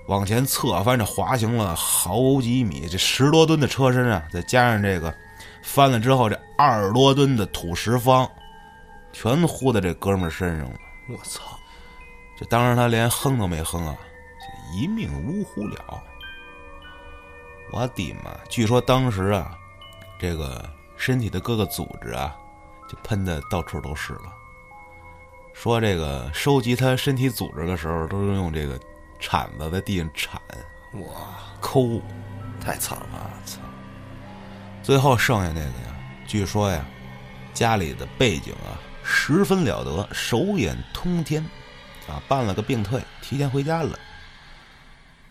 [0.07, 2.87] 往前侧翻着滑行了好几米。
[2.87, 5.13] 这十多吨的车身啊，再加上这个
[5.61, 8.29] 翻了之后这二十多吨的土石方，
[9.13, 10.75] 全呼在这哥们儿身上了。
[11.09, 11.41] 我操！
[12.37, 13.97] 这当时他连哼都没哼啊，
[14.39, 16.03] 就一命呜呼了。
[17.71, 18.31] 我的妈！
[18.47, 19.57] 据说当时啊，
[20.19, 20.63] 这个
[20.95, 22.33] 身体的各个组织啊，
[22.87, 24.33] 就喷的到处都是了。
[25.53, 28.79] 说这个收集他身体组织的时候，都是用这个
[29.19, 30.41] 铲子在地上铲，
[30.93, 31.07] 哇，
[31.59, 32.01] 抠，
[32.59, 33.33] 太惨了！
[33.45, 33.59] 操！
[34.83, 35.95] 最后剩下那个呀，
[36.27, 36.85] 据说呀，
[37.53, 41.43] 家里的背景啊十分了得，手眼通天，
[42.07, 43.97] 啊，办了个病退，提前回家了。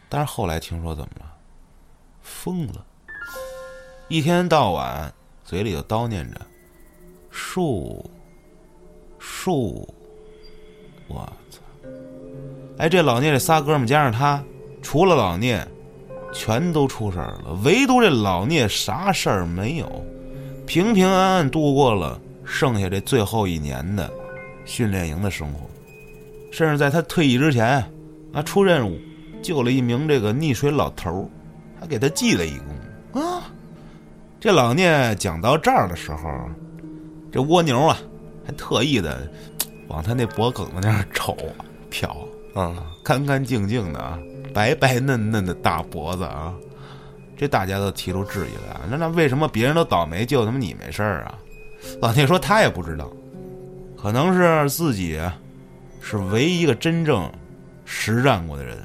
[0.08, 1.34] 但是后来听说怎么了？
[2.22, 2.84] 疯了，
[4.08, 5.12] 一天到晚
[5.44, 6.40] 嘴里就叨念着
[7.30, 8.10] “树，
[9.18, 9.94] 树”。
[11.08, 11.60] 我操！
[12.78, 14.42] 哎，这老聂这仨哥们加上他，
[14.82, 15.66] 除了老聂，
[16.32, 17.58] 全都出事儿了。
[17.64, 20.04] 唯独这老聂啥事儿没有，
[20.66, 24.10] 平平安安度过了剩下这最后一年的
[24.64, 25.60] 训练营的生活。
[26.52, 27.82] 甚至在他退役之前，
[28.32, 28.98] 啊，出任务
[29.42, 31.28] 救了一名这个溺水老头儿，
[31.80, 32.58] 还给他记了一
[33.12, 33.42] 功啊。
[34.38, 36.30] 这老聂讲到这儿的时候，
[37.32, 37.96] 这蜗牛啊，
[38.46, 39.26] 还特意的。
[39.88, 41.36] 往他那脖梗子那儿 瞅，
[41.90, 42.08] 瞟，
[42.56, 44.18] 嗯，干干净净的啊，
[44.54, 46.54] 白白嫩嫩的大脖子啊，
[47.36, 51.38] 这大家都提出质疑来，那那为什么别人都倒霉，就他妈你没事儿啊？
[52.00, 53.12] 老聂说他也不知道，
[53.94, 55.20] 可能是自己
[56.00, 57.30] 是唯一一个真正
[57.84, 58.78] 实战过的人。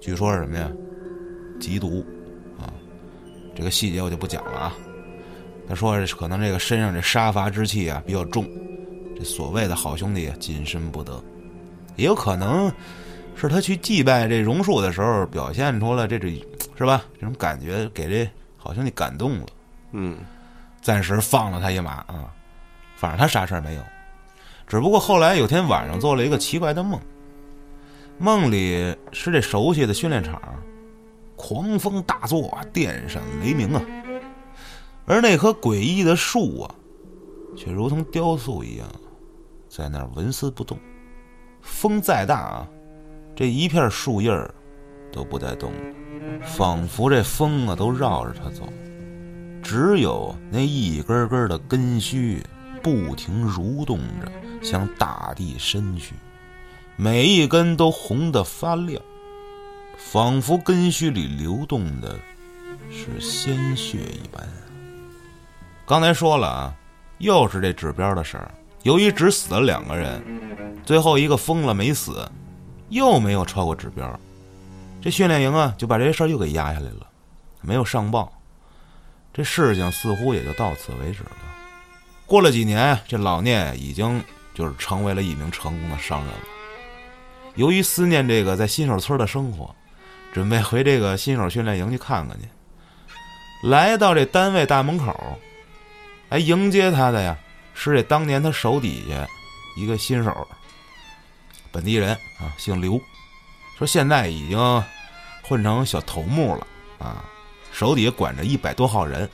[0.00, 0.70] 据说是什么呀？
[1.60, 2.06] 缉毒
[2.60, 2.70] 啊，
[3.56, 4.74] 这个细节我就不讲了啊。
[5.68, 8.48] 他说可能这个身上这杀伐之气啊比较重。
[9.18, 11.20] 这所谓的好兄弟啊谨慎不得，
[11.98, 12.72] 也有可能
[13.34, 16.30] 是他去祭拜这榕树的时候表现出了这种
[16.76, 17.04] 是吧？
[17.20, 19.46] 这种感觉给这好兄弟感动了，
[19.92, 20.16] 嗯，
[20.80, 22.32] 暂时放了他一马啊。
[22.96, 23.82] 反正他啥事儿没有，
[24.66, 27.00] 只不过后来有天晚上做了一个奇怪的梦，
[28.16, 30.40] 梦里是这熟悉的训练场，
[31.36, 33.82] 狂风大作，电闪雷鸣啊，
[35.04, 36.74] 而那棵诡异的树啊，
[37.56, 38.86] 却如同雕塑一样。
[39.68, 40.78] 在那儿纹丝不动，
[41.68, 42.68] 风再大啊，
[43.36, 44.52] 这一片树叶儿
[45.12, 45.72] 都不带动，
[46.42, 48.68] 仿佛这风啊都绕着它走，
[49.62, 52.42] 只有那一根根的根须
[52.82, 56.14] 不停蠕动着，向大地伸去，
[56.96, 59.00] 每一根都红得发亮，
[59.96, 62.16] 仿佛根须里流动的
[62.90, 64.44] 是鲜血一般。
[65.86, 66.74] 刚才说了啊，
[67.18, 68.50] 又是这指标的事儿。
[68.88, 70.24] 由于只死了两个人，
[70.82, 72.26] 最后一个疯了没死，
[72.88, 74.18] 又没有超过指标，
[75.02, 77.06] 这训练营啊就把这事儿又给压下来了，
[77.60, 78.32] 没有上报，
[79.30, 81.32] 这事情似乎也就到此为止了。
[82.24, 84.24] 过了几年，这老聂已经
[84.54, 86.40] 就是成为了一名成功的商人了。
[87.56, 89.74] 由于思念这个在新手村的生活，
[90.32, 92.48] 准备回这个新手训练营去看看去。
[93.68, 95.38] 来到这单位大门口，
[96.30, 97.36] 来迎接他的呀。
[97.80, 99.24] 是这当年他手底下
[99.76, 100.48] 一个新手，
[101.70, 103.00] 本地人啊，姓刘，
[103.78, 104.84] 说现在已经
[105.42, 106.66] 混成小头目了
[106.98, 107.24] 啊，
[107.72, 109.30] 手底下管着一百多号人，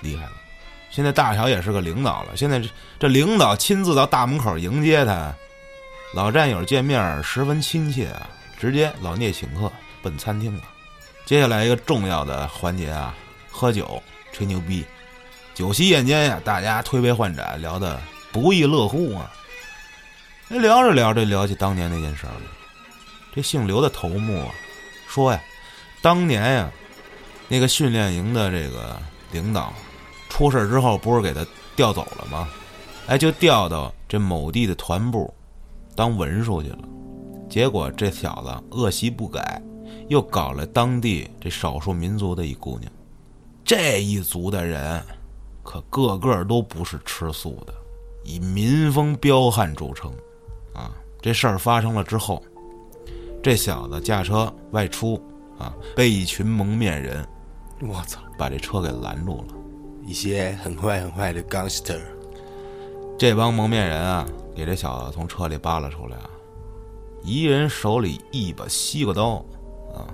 [0.00, 0.32] 厉害了。
[0.90, 2.36] 现在大小也是个领导了。
[2.36, 5.32] 现在这这领导亲自到大门口迎接他，
[6.14, 9.70] 老战友见面十分亲切啊，直接老聂请客
[10.02, 10.64] 奔餐厅了。
[11.24, 13.14] 接下来一个重要的环节啊，
[13.52, 14.84] 喝酒吹牛逼，
[15.58, 19.28] 酒席宴间呀，大家推杯换盏，聊得不亦乐乎啊。
[20.50, 22.42] 哎，聊着聊着聊起当年那件事儿了，
[23.34, 24.54] 这姓刘的头目啊，
[25.08, 25.40] 说呀，
[26.00, 26.70] 当年呀，
[27.48, 29.74] 那个训练营的这个领导
[30.28, 31.44] 出事之后，不是给他
[31.74, 32.48] 调走了吗？
[33.08, 35.34] 哎，就调到这某地的团部
[35.96, 36.78] 当文书去了。
[37.50, 39.60] 结果这小子恶习不改，
[40.06, 42.88] 又搞了当地这少数民族的一姑娘。
[43.64, 45.02] 这一族的人，
[45.68, 47.74] 可个个都不是吃素的，
[48.24, 50.10] 以民风彪悍著称。
[50.72, 52.42] 啊，这事儿发生了之后，
[53.42, 55.22] 这小子驾车外出，
[55.58, 57.22] 啊，被一群蒙面人，
[57.82, 59.54] 我操，把这车给拦住了。
[60.06, 62.00] 一些很坏很坏的 gangster，
[63.18, 64.26] 这帮蒙面人啊，
[64.56, 66.30] 给这小子从车里扒拉出来啊，
[67.22, 69.44] 一人手里一把西瓜刀，
[69.94, 70.08] 啊，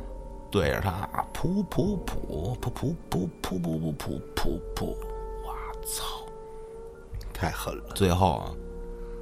[0.51, 5.14] 对着他噗噗噗噗噗噗噗噗噗噗噗噗，我
[5.85, 6.05] 操！
[7.33, 8.51] 太狠了，最后啊，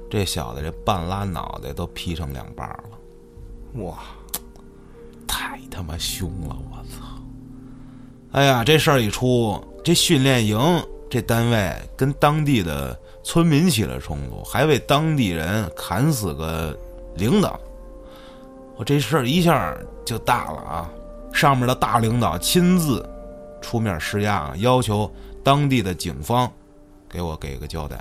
[0.09, 3.99] 这小子这半拉脑袋都劈成两半了，哇，
[5.27, 6.55] 太他妈凶了！
[6.71, 7.05] 我操！
[8.31, 10.59] 哎呀，这事儿一出，这训练营
[11.09, 16.77] 这单位跟当地的村民起了冲突，还为当地人砍死个
[17.15, 17.59] 领导。
[18.75, 20.89] 我这事儿一下就大了啊！
[21.31, 23.07] 上面的大领导亲自
[23.61, 25.11] 出面施压啊，要求
[25.43, 26.49] 当地的警方
[27.09, 27.99] 给我给个交代，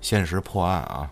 [0.00, 1.10] 限时破案啊！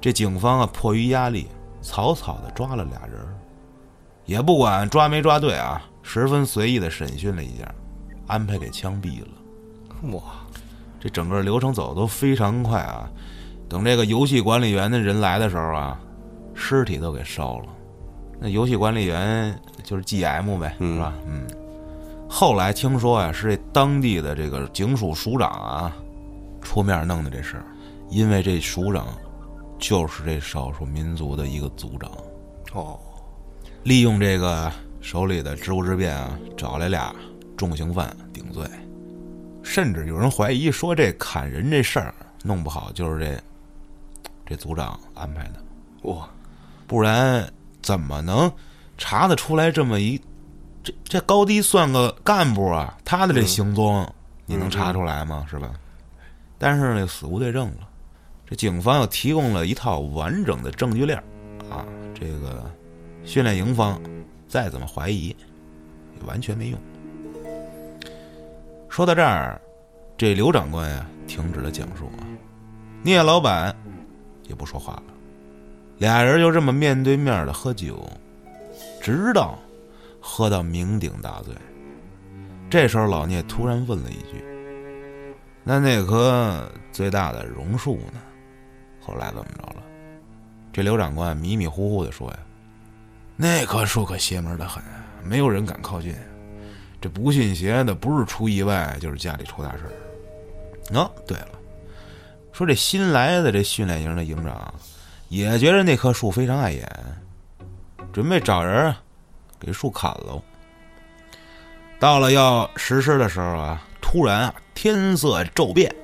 [0.00, 1.48] 这警方啊，迫于压力，
[1.80, 3.34] 草草的抓了俩人儿，
[4.26, 7.74] 也不管抓没抓对啊，十分随意的审讯了一下，
[8.26, 9.28] 安排给枪毙了。
[10.12, 10.22] 哇，
[11.00, 13.10] 这整个流程走的都非常快啊！
[13.68, 15.98] 等这个游戏管理员的人来的时候啊，
[16.54, 17.66] 尸体都给烧了。
[18.38, 21.14] 那游戏管理员就是 GM 呗，是吧？
[21.26, 21.46] 嗯。
[22.28, 25.96] 后来听说啊、是这当地的这个警署署长啊，
[26.60, 27.64] 出面弄的这事儿，
[28.10, 29.06] 因为这署长
[29.78, 32.10] 就是这少数民族的一个族长，
[32.74, 32.98] 哦，
[33.84, 37.14] 利用这个手里的职务之便啊，找来俩
[37.56, 38.64] 重刑犯顶罪，
[39.62, 43.40] 甚至有人怀疑说这砍人这事儿弄不好就是这
[44.44, 45.62] 这组长安排的，
[46.02, 46.28] 哇，
[46.86, 47.48] 不然
[47.80, 48.50] 怎么能
[48.98, 50.20] 查得出来这么一
[50.86, 52.96] 这这高低算个干部啊？
[53.04, 54.08] 他的这行踪
[54.46, 55.44] 你能查出来吗？
[55.50, 55.72] 是吧？
[56.58, 57.88] 但是呢，死无对证了。
[58.48, 61.24] 这警方又提供了一套完整的证据链儿
[61.68, 62.70] 啊，这个
[63.24, 64.00] 训练营方
[64.46, 65.34] 再怎么怀疑，
[66.14, 66.78] 也完全没用。
[68.88, 69.60] 说到这儿，
[70.16, 72.22] 这刘长官呀停止了讲述啊，
[73.02, 73.74] 聂老板
[74.48, 75.02] 也不说话了，
[75.98, 78.08] 俩人就这么面对面的喝酒，
[79.02, 79.58] 直到
[80.28, 81.54] 喝到酩酊大醉。
[82.68, 84.44] 这时候，老聂突然问了一句
[85.62, 88.20] ：“那那棵最大的榕树呢？
[89.00, 89.82] 后来怎么着了？”
[90.72, 92.38] 这刘长官迷迷糊糊的说：“呀，
[93.36, 94.82] 那棵树可邪门的很，
[95.22, 96.12] 没有人敢靠近。
[97.00, 100.98] 这不信邪的，不是出意外，就是家里出大事儿。
[100.98, 101.50] 哦，对了，
[102.52, 104.74] 说这新来的这训练营的营长
[105.28, 106.90] 也觉得那棵树非常碍眼，
[108.12, 108.92] 准备找人
[109.60, 110.42] 给树砍喽。
[111.98, 115.94] 到了要实施的时候啊，突然啊天色骤变，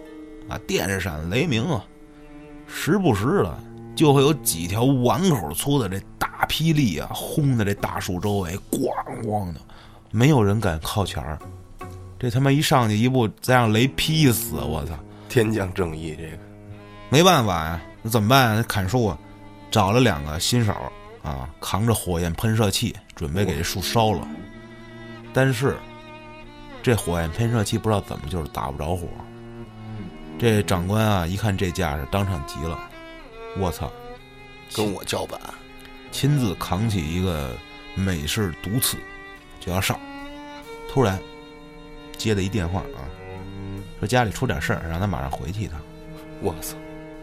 [0.48, 1.84] 啊电闪雷鸣啊，
[2.66, 3.58] 时不时的
[3.94, 8.90] 就会有几条碗口粗的这大霹雳啊轰在这大树周围，咣
[9.22, 9.60] 咣的，
[10.10, 11.38] 没有人敢靠前儿。
[12.18, 14.94] 这他妈一上去一步，再让雷劈死，我操！
[15.28, 16.38] 天降正义，这个
[17.10, 18.64] 没办法呀，那怎么办啊？
[18.68, 19.18] 砍树啊，
[19.70, 20.72] 找了两个新手
[21.22, 24.26] 啊，扛着火焰喷射器，准备给这树烧了。
[25.32, 25.76] 但是
[26.82, 29.06] 这火焰喷射器不知道怎么就是打不着火。
[30.38, 32.78] 这长官啊，一看这架势，当场急了，
[33.56, 33.90] 我操！
[34.74, 35.38] 跟我叫板，
[36.10, 37.54] 亲自扛起一个
[37.94, 38.96] 美式毒刺
[39.60, 40.00] 就要上，
[40.90, 41.18] 突然
[42.16, 43.04] 接了一电话啊，
[44.00, 45.78] 说家里出点事儿，让他马上回去一趟。
[46.40, 46.74] 我操，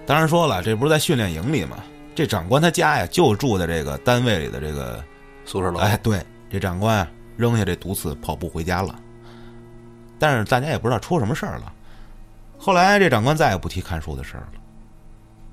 [0.05, 1.77] 当然说了，这不是在训练营里吗？
[2.19, 5.01] 这长官他家呀就住在这个单位里的这个，
[5.45, 8.93] 宿舍楼，哎，对，这长官啊扔下这毒刺跑步回家了。
[10.19, 11.73] 但是大家也不知道出什么事儿了。
[12.57, 14.59] 后来这长官再也不提看书的事儿了。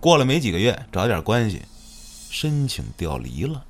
[0.00, 1.62] 过了没几个月，找点关系，
[2.30, 3.64] 申请调离了。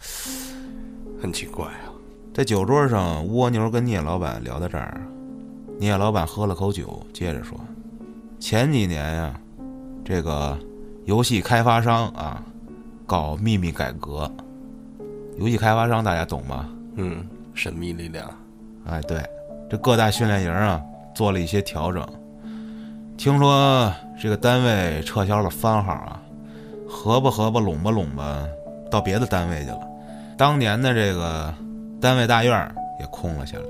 [1.22, 1.88] 很奇怪啊，
[2.34, 5.00] 在酒桌上，蜗牛跟聂老板聊到这儿，
[5.78, 7.58] 聂老板喝了口酒，接着说
[8.38, 9.40] ：“前几年呀，
[10.04, 10.58] 这个
[11.04, 12.42] 游戏开发商啊，
[13.06, 14.30] 搞秘密改革。
[15.38, 16.68] 游戏开发商大家懂吗？
[16.96, 18.28] 嗯，神秘力量，
[18.84, 19.22] 哎，对，
[19.70, 20.80] 这各大训练营啊
[21.14, 22.06] 做了一些调整。
[23.16, 26.20] 听说这个单位撤销了番号啊，
[26.88, 28.46] 合吧合吧拢吧拢吧，
[28.90, 29.80] 到别的单位去了。
[30.36, 31.52] 当年的这个
[32.00, 33.64] 单位大院儿也空了下来。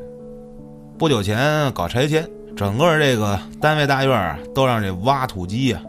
[0.98, 5.82] 不久前搞拆迁，整个这个单位大院儿都让这挖土机啊、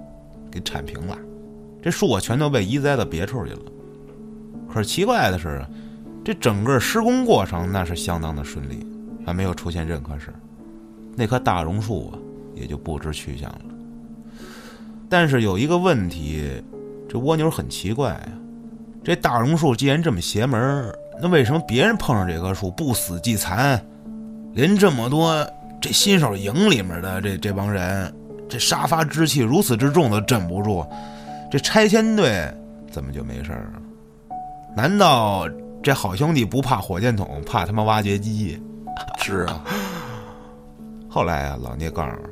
[0.52, 1.18] 给铲平了，
[1.82, 3.60] 这树啊全都被移栽到别处去了。
[4.72, 5.66] 可是奇怪的是，
[6.24, 8.86] 这整个施工过程那是相当的顺利，
[9.26, 10.34] 还没有出现任何事。
[11.16, 12.20] 那棵大榕树啊，
[12.56, 13.62] 也就不知去向了。
[15.10, 16.50] 但是有一个问题，
[17.10, 18.30] 这蜗牛很奇怪呀、
[19.04, 20.90] 这大榕树既然这么邪门，
[21.22, 23.84] 那为什么别人碰上这棵树不死即残，
[24.54, 25.46] 连这么多
[25.82, 28.14] 这新手营里面的这这帮人，
[28.48, 30.86] 这杀伐之气如此之重都镇不住，
[31.52, 32.50] 这拆迁队
[32.90, 33.82] 怎么就没事儿了？
[34.74, 35.46] 难道
[35.84, 38.58] 这好兄弟不怕火箭筒，怕他妈挖掘机？
[39.18, 39.62] 是啊，
[41.10, 42.30] 后来啊，老聂告诉他，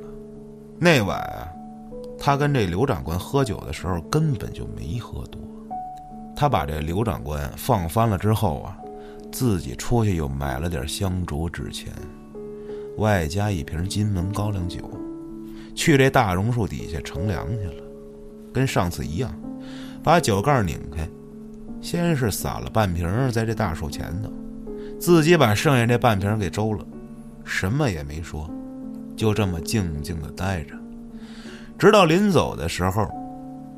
[0.79, 1.51] 那晚啊，
[2.17, 5.41] 他跟这刘长官喝酒的时候根本就没喝多。
[6.33, 8.77] 他把这刘长官放翻了之后啊，
[9.33, 11.91] 自己出去又买了点香烛纸钱，
[12.95, 14.79] 外加一瓶金门高粱酒，
[15.75, 17.83] 去这大榕树底下乘凉去了。
[18.53, 19.33] 跟上次一样，
[20.03, 21.07] 把酒盖拧开，
[21.81, 24.31] 先是撒了半瓶在这大树前头，
[24.99, 26.85] 自己把剩下这半瓶给周了，
[27.43, 28.49] 什么也没说。
[29.15, 30.73] 就这么静静的待着，
[31.77, 33.05] 直到临走的时候，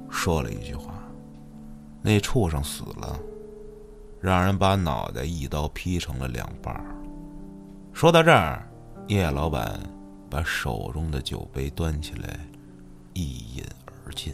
[0.08, 0.94] 说了一句话
[2.00, 3.20] ：“那畜生死了，
[4.20, 6.86] 让人把脑袋一刀劈成了两半儿。”
[7.92, 8.64] 说到这儿，
[9.08, 9.80] 叶老板
[10.30, 12.40] 把手中的酒杯端起来，
[13.14, 13.64] 一饮
[14.06, 14.32] 而尽。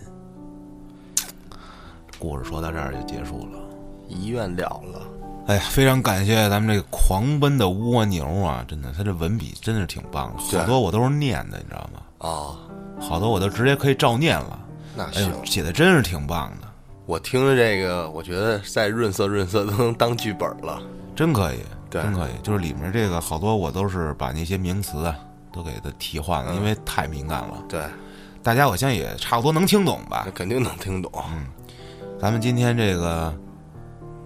[2.20, 3.60] 故事说到这儿就结束了。
[4.08, 5.02] 遗愿了了，
[5.48, 8.64] 哎呀，非常感谢咱们这个狂奔的蜗牛啊！
[8.68, 12.02] 真的，他这文笔真是挺棒的，好多我都是念的，你知道吗？
[12.20, 12.56] 啊，
[13.02, 14.60] 好多我都直接可以照念了。
[14.98, 16.68] 哎那写的真是挺棒的，
[17.06, 20.82] 我听着这个，我觉得再润色润色都能当剧本了。
[21.16, 21.58] 真可以，
[21.90, 22.32] 真可以。
[22.42, 25.16] 就是里面这个好多我都是把那些名词啊
[25.52, 27.64] 都给它替换了，因为太敏感了。
[27.70, 27.82] 对，
[28.42, 30.32] 大家我相信也差不多能听懂吧那？
[30.32, 31.12] 肯定能听懂。
[32.20, 33.32] 咱们今天这个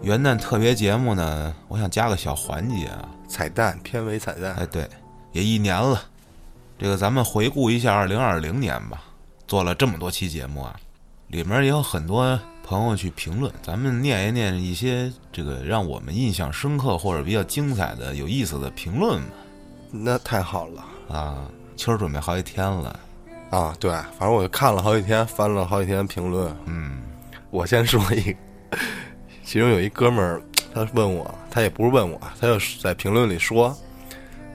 [0.02, 3.10] 元旦特别节目呢，我想加个小环节啊。
[3.28, 4.90] 彩蛋，片尾彩蛋，哎，对，
[5.34, 6.02] 也一年了，
[6.78, 9.04] 这个咱们回顾一下二零二零年吧，
[9.46, 10.74] 做了这么多期节目啊，
[11.28, 19.34] 里面也有很多朋友去评论，咱们念一念一些这个让我们印象深刻或者比较精彩的、有意思的评论吧。
[19.92, 23.00] 那太好了啊，秋儿准备好几天了，
[23.50, 23.76] 啊！
[23.80, 26.54] 对，反正我就看了好几天，翻了好几天评论。
[26.66, 27.01] 嗯，
[27.52, 28.38] 我先说一个，
[29.44, 30.42] 其中有一哥们儿，
[30.74, 33.76] 他问我，他也不是问我，他就在评论里说，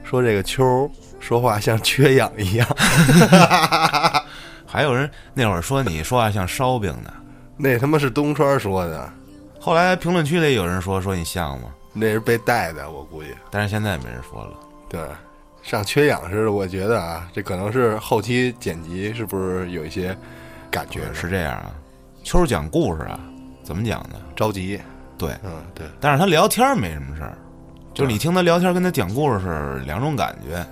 [0.03, 0.91] 说这个秋儿
[1.21, 2.67] 说话像缺氧一样，
[4.67, 7.13] 还有人那会儿说你说话像烧饼呢，
[7.57, 9.13] 那他妈是东川说的，
[9.61, 11.69] 后来评论区里有人说说你像吗？
[11.93, 13.35] 那是被带的，我估计。
[13.51, 14.53] 但是现在没人说了。
[14.89, 15.01] 对，
[15.63, 20.17] 像缺氧似的，我觉得啊，这可能是后期剪辑是不是有一些
[20.71, 21.73] 感觉是这样啊，
[22.27, 23.21] 秋儿讲故事啊，
[23.63, 24.17] 怎么讲呢？
[24.35, 24.81] 着急？
[25.17, 27.39] 对，嗯，对，但是他聊天没什么事儿，
[27.95, 30.67] 就是你听他聊天跟他讲故事是两种感觉。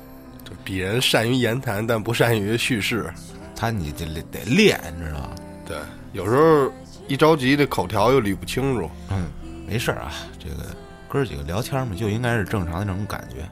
[0.44, 3.08] 就鄙人善于言谈，但不善于叙事。
[3.54, 5.30] 他你得得练，你知道吗？
[5.64, 5.76] 对，
[6.12, 6.72] 有时候
[7.06, 8.90] 一着急，这口条又捋不清楚。
[9.10, 9.28] 嗯，
[9.64, 10.74] 没事儿啊，这个
[11.08, 13.48] 哥儿几个聊天嘛，就应该是正常的那种感觉。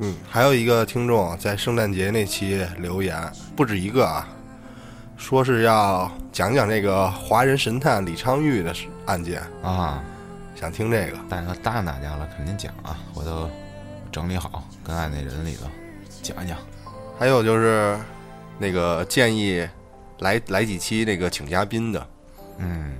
[0.00, 3.16] 嗯，还有一个听众在圣诞节那期留言，
[3.54, 4.28] 不止一个啊，
[5.16, 8.74] 说是要讲讲这个华人神探李昌钰的
[9.06, 10.02] 案件，啊，
[10.54, 11.16] 想听这个。
[11.28, 13.48] 大家答应大家了，肯定讲啊，我都
[14.12, 15.66] 整理好，跟爱那人里头
[16.22, 16.58] 讲一讲。
[17.18, 17.98] 还有就是
[18.58, 19.66] 那个建议
[20.18, 22.06] 来来几期那个请嘉宾的，
[22.58, 22.94] 嗯，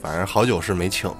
[0.00, 1.16] 反正好久是没请了。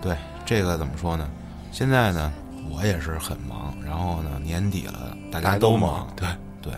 [0.00, 1.28] 对，这个怎么说呢？
[1.72, 2.32] 现在呢，
[2.70, 6.28] 我也是很忙，然后呢，年底了，大家都忙忙，对
[6.62, 6.72] 对，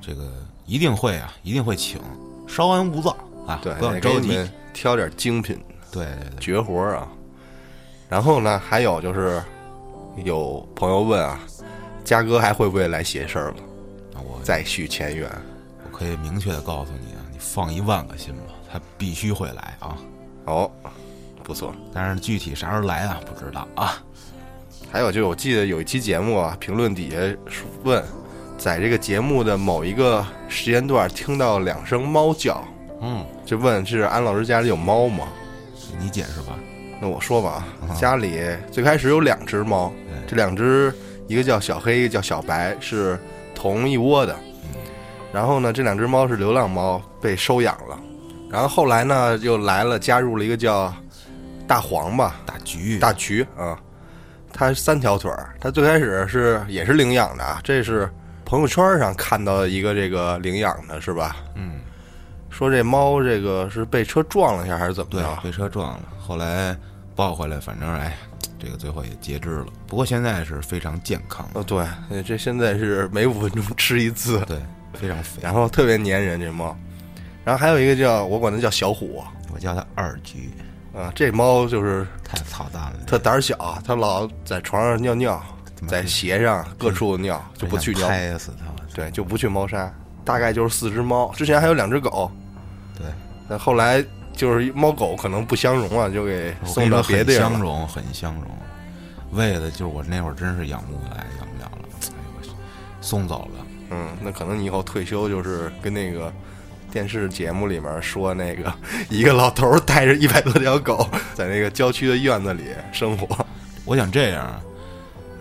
[0.00, 0.30] 这个
[0.72, 2.00] 一定会啊，一定会请，
[2.48, 3.14] 稍安勿躁
[3.46, 4.50] 啊，对，不要着急。
[4.72, 7.06] 挑点精品对对对，绝活啊。
[8.08, 9.42] 然后呢，还有就是
[10.24, 11.38] 有朋友问啊，
[12.02, 13.56] 嘉哥还会不会来邪事儿了？
[14.14, 15.30] 那我再续前缘。
[15.84, 19.98] 我可以明确的告诉你啊，你放一万个心吧，他必须会来啊。
[20.46, 20.70] 哦，
[21.42, 21.74] 不错。
[21.92, 24.02] 但是具体啥时候来啊，不知道啊。
[24.90, 27.16] 还有就是，我记得有一期节目啊，评论底下
[27.84, 28.02] 问，
[28.62, 32.62] 在这个节目的某一个时间段听到两声猫叫，
[33.00, 35.26] 嗯，就问是安老师家里有猫吗？
[35.98, 36.56] 你解释吧。
[37.00, 38.40] 那我说吧啊，家里
[38.70, 39.92] 最开始有两只猫，
[40.28, 40.94] 这两只
[41.26, 43.18] 一个叫小黑，一个叫小白，是
[43.52, 44.36] 同一窝的。
[45.32, 47.98] 然后呢，这两只猫是流浪猫，被收养了。
[48.48, 50.94] 然后后来呢，又来了，加入了一个叫
[51.66, 53.76] 大黄吧，大橘，大橘啊，
[54.52, 55.52] 它三条腿儿。
[55.60, 58.08] 它最开始是也是领养的啊，这是
[58.52, 61.36] 朋友圈上看到一个这个领养的是吧？
[61.54, 61.80] 嗯，
[62.50, 66.76] 说这猫这个是被车撞了一下还是怎么对着？，被车撞了，后来
[67.16, 68.14] 抱回来，反正哎，
[68.58, 69.66] 这个最后也截肢了。
[69.86, 71.78] 不过现在是非常健康，哦，对，
[72.10, 74.58] 呃这现在是每五分钟吃一次，对，
[74.92, 75.40] 非常肥。
[75.40, 76.76] 然后特别粘人这猫。
[77.44, 79.24] 然后还有一个叫我管它叫小虎
[79.54, 80.50] 我叫它二橘，
[80.94, 85.42] 啊，这猫就是太操蛋了，它胆小，它老在床上尿尿，妈
[85.86, 88.66] 在鞋上各处尿，就不去真想尿，拍死它。
[88.94, 89.92] 对，就不去猫砂。
[90.24, 92.30] 大概就是四只猫，之前还有两只狗，
[92.96, 93.06] 对，
[93.48, 97.50] 但后来就是猫狗可能不相容啊，就给送到别地儿了。
[97.50, 98.44] 相容，很相容。
[99.32, 102.56] 为的就是我那会儿真是养不来，养不了了，哎，我
[103.00, 103.66] 送走了。
[103.90, 106.32] 嗯，那可能你以后退休就是跟那个
[106.90, 108.72] 电视节目里面说那个
[109.10, 113.44] 一个老头儿带着一百多条狗在那个郊区的院子里生活。
[113.84, 114.62] 我想这样，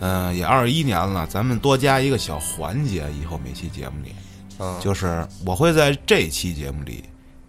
[0.01, 4.13] 嗯、也二一年了，咱们多加一个小环节，以后每期节目里，
[4.59, 7.03] 嗯，就是我会在这期节目里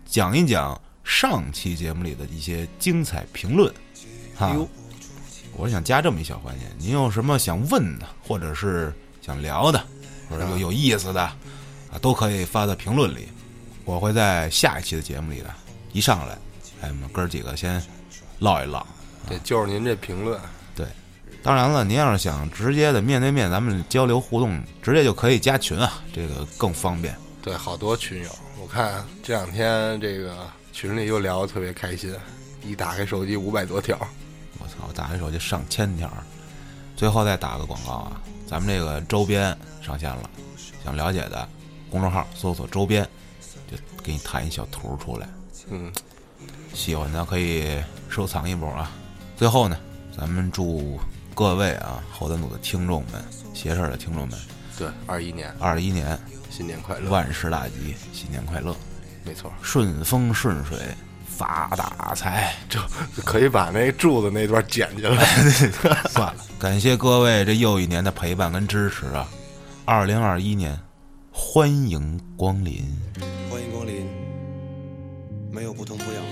[0.06, 3.72] 讲一讲上期节目里的一些精彩评论，
[4.36, 4.54] 哈。
[5.54, 8.90] 我想加这么一小环节，您有什么想问的，或者是
[9.20, 9.84] 想聊的，
[10.30, 11.36] 或者有有意思的啊，
[12.00, 13.28] 都可以发在评论里。
[13.84, 15.52] 我会在下一期的节目里的
[15.92, 16.38] 一上来，
[16.80, 17.82] 哎，我们哥儿几个先
[18.38, 18.86] 唠一唠。
[19.28, 20.48] 对，就是您这评论，对，
[21.42, 27.16] 当然了，您要是想直接的面对面咱们交流互动，直接就可以加群啊，这个更方便。
[27.42, 28.30] 对，好多群友，
[28.60, 32.14] 我看这两天这个群里又聊得特别开心，
[32.64, 33.98] 一打开手机五百多条。
[34.60, 36.22] 我操，我打开手机上千条儿。
[36.94, 40.30] 最后再打个广告啊，咱们这个周边上线了，
[40.84, 41.48] 想了解的，
[41.90, 43.04] 公众号搜索“周边”，
[43.68, 45.28] 就给你弹一小图出来。
[45.70, 45.92] 嗯，
[46.72, 48.92] 喜欢的可以收藏一波啊。
[49.36, 49.76] 最后呢，
[50.16, 51.00] 咱们祝
[51.34, 53.22] 各位啊后端组的听众们、
[53.54, 54.38] 邪事儿的听众们，
[54.78, 56.18] 对，二一年二一年
[56.50, 58.76] 新年快乐，万事大吉，新年快乐，
[59.24, 60.78] 没错，顺风顺水，
[61.26, 62.54] 发大财。
[62.68, 62.78] 就
[63.24, 65.24] 可以把那柱子那段剪进来。
[66.10, 69.26] 算了，感谢各位这又一年的陪伴跟支持啊！
[69.84, 70.78] 二零二一年，
[71.32, 72.84] 欢迎光临。
[73.50, 74.06] 欢迎光临，
[75.50, 76.22] 没有不痛不痒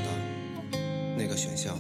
[0.71, 0.79] 的
[1.17, 1.75] 那个选项。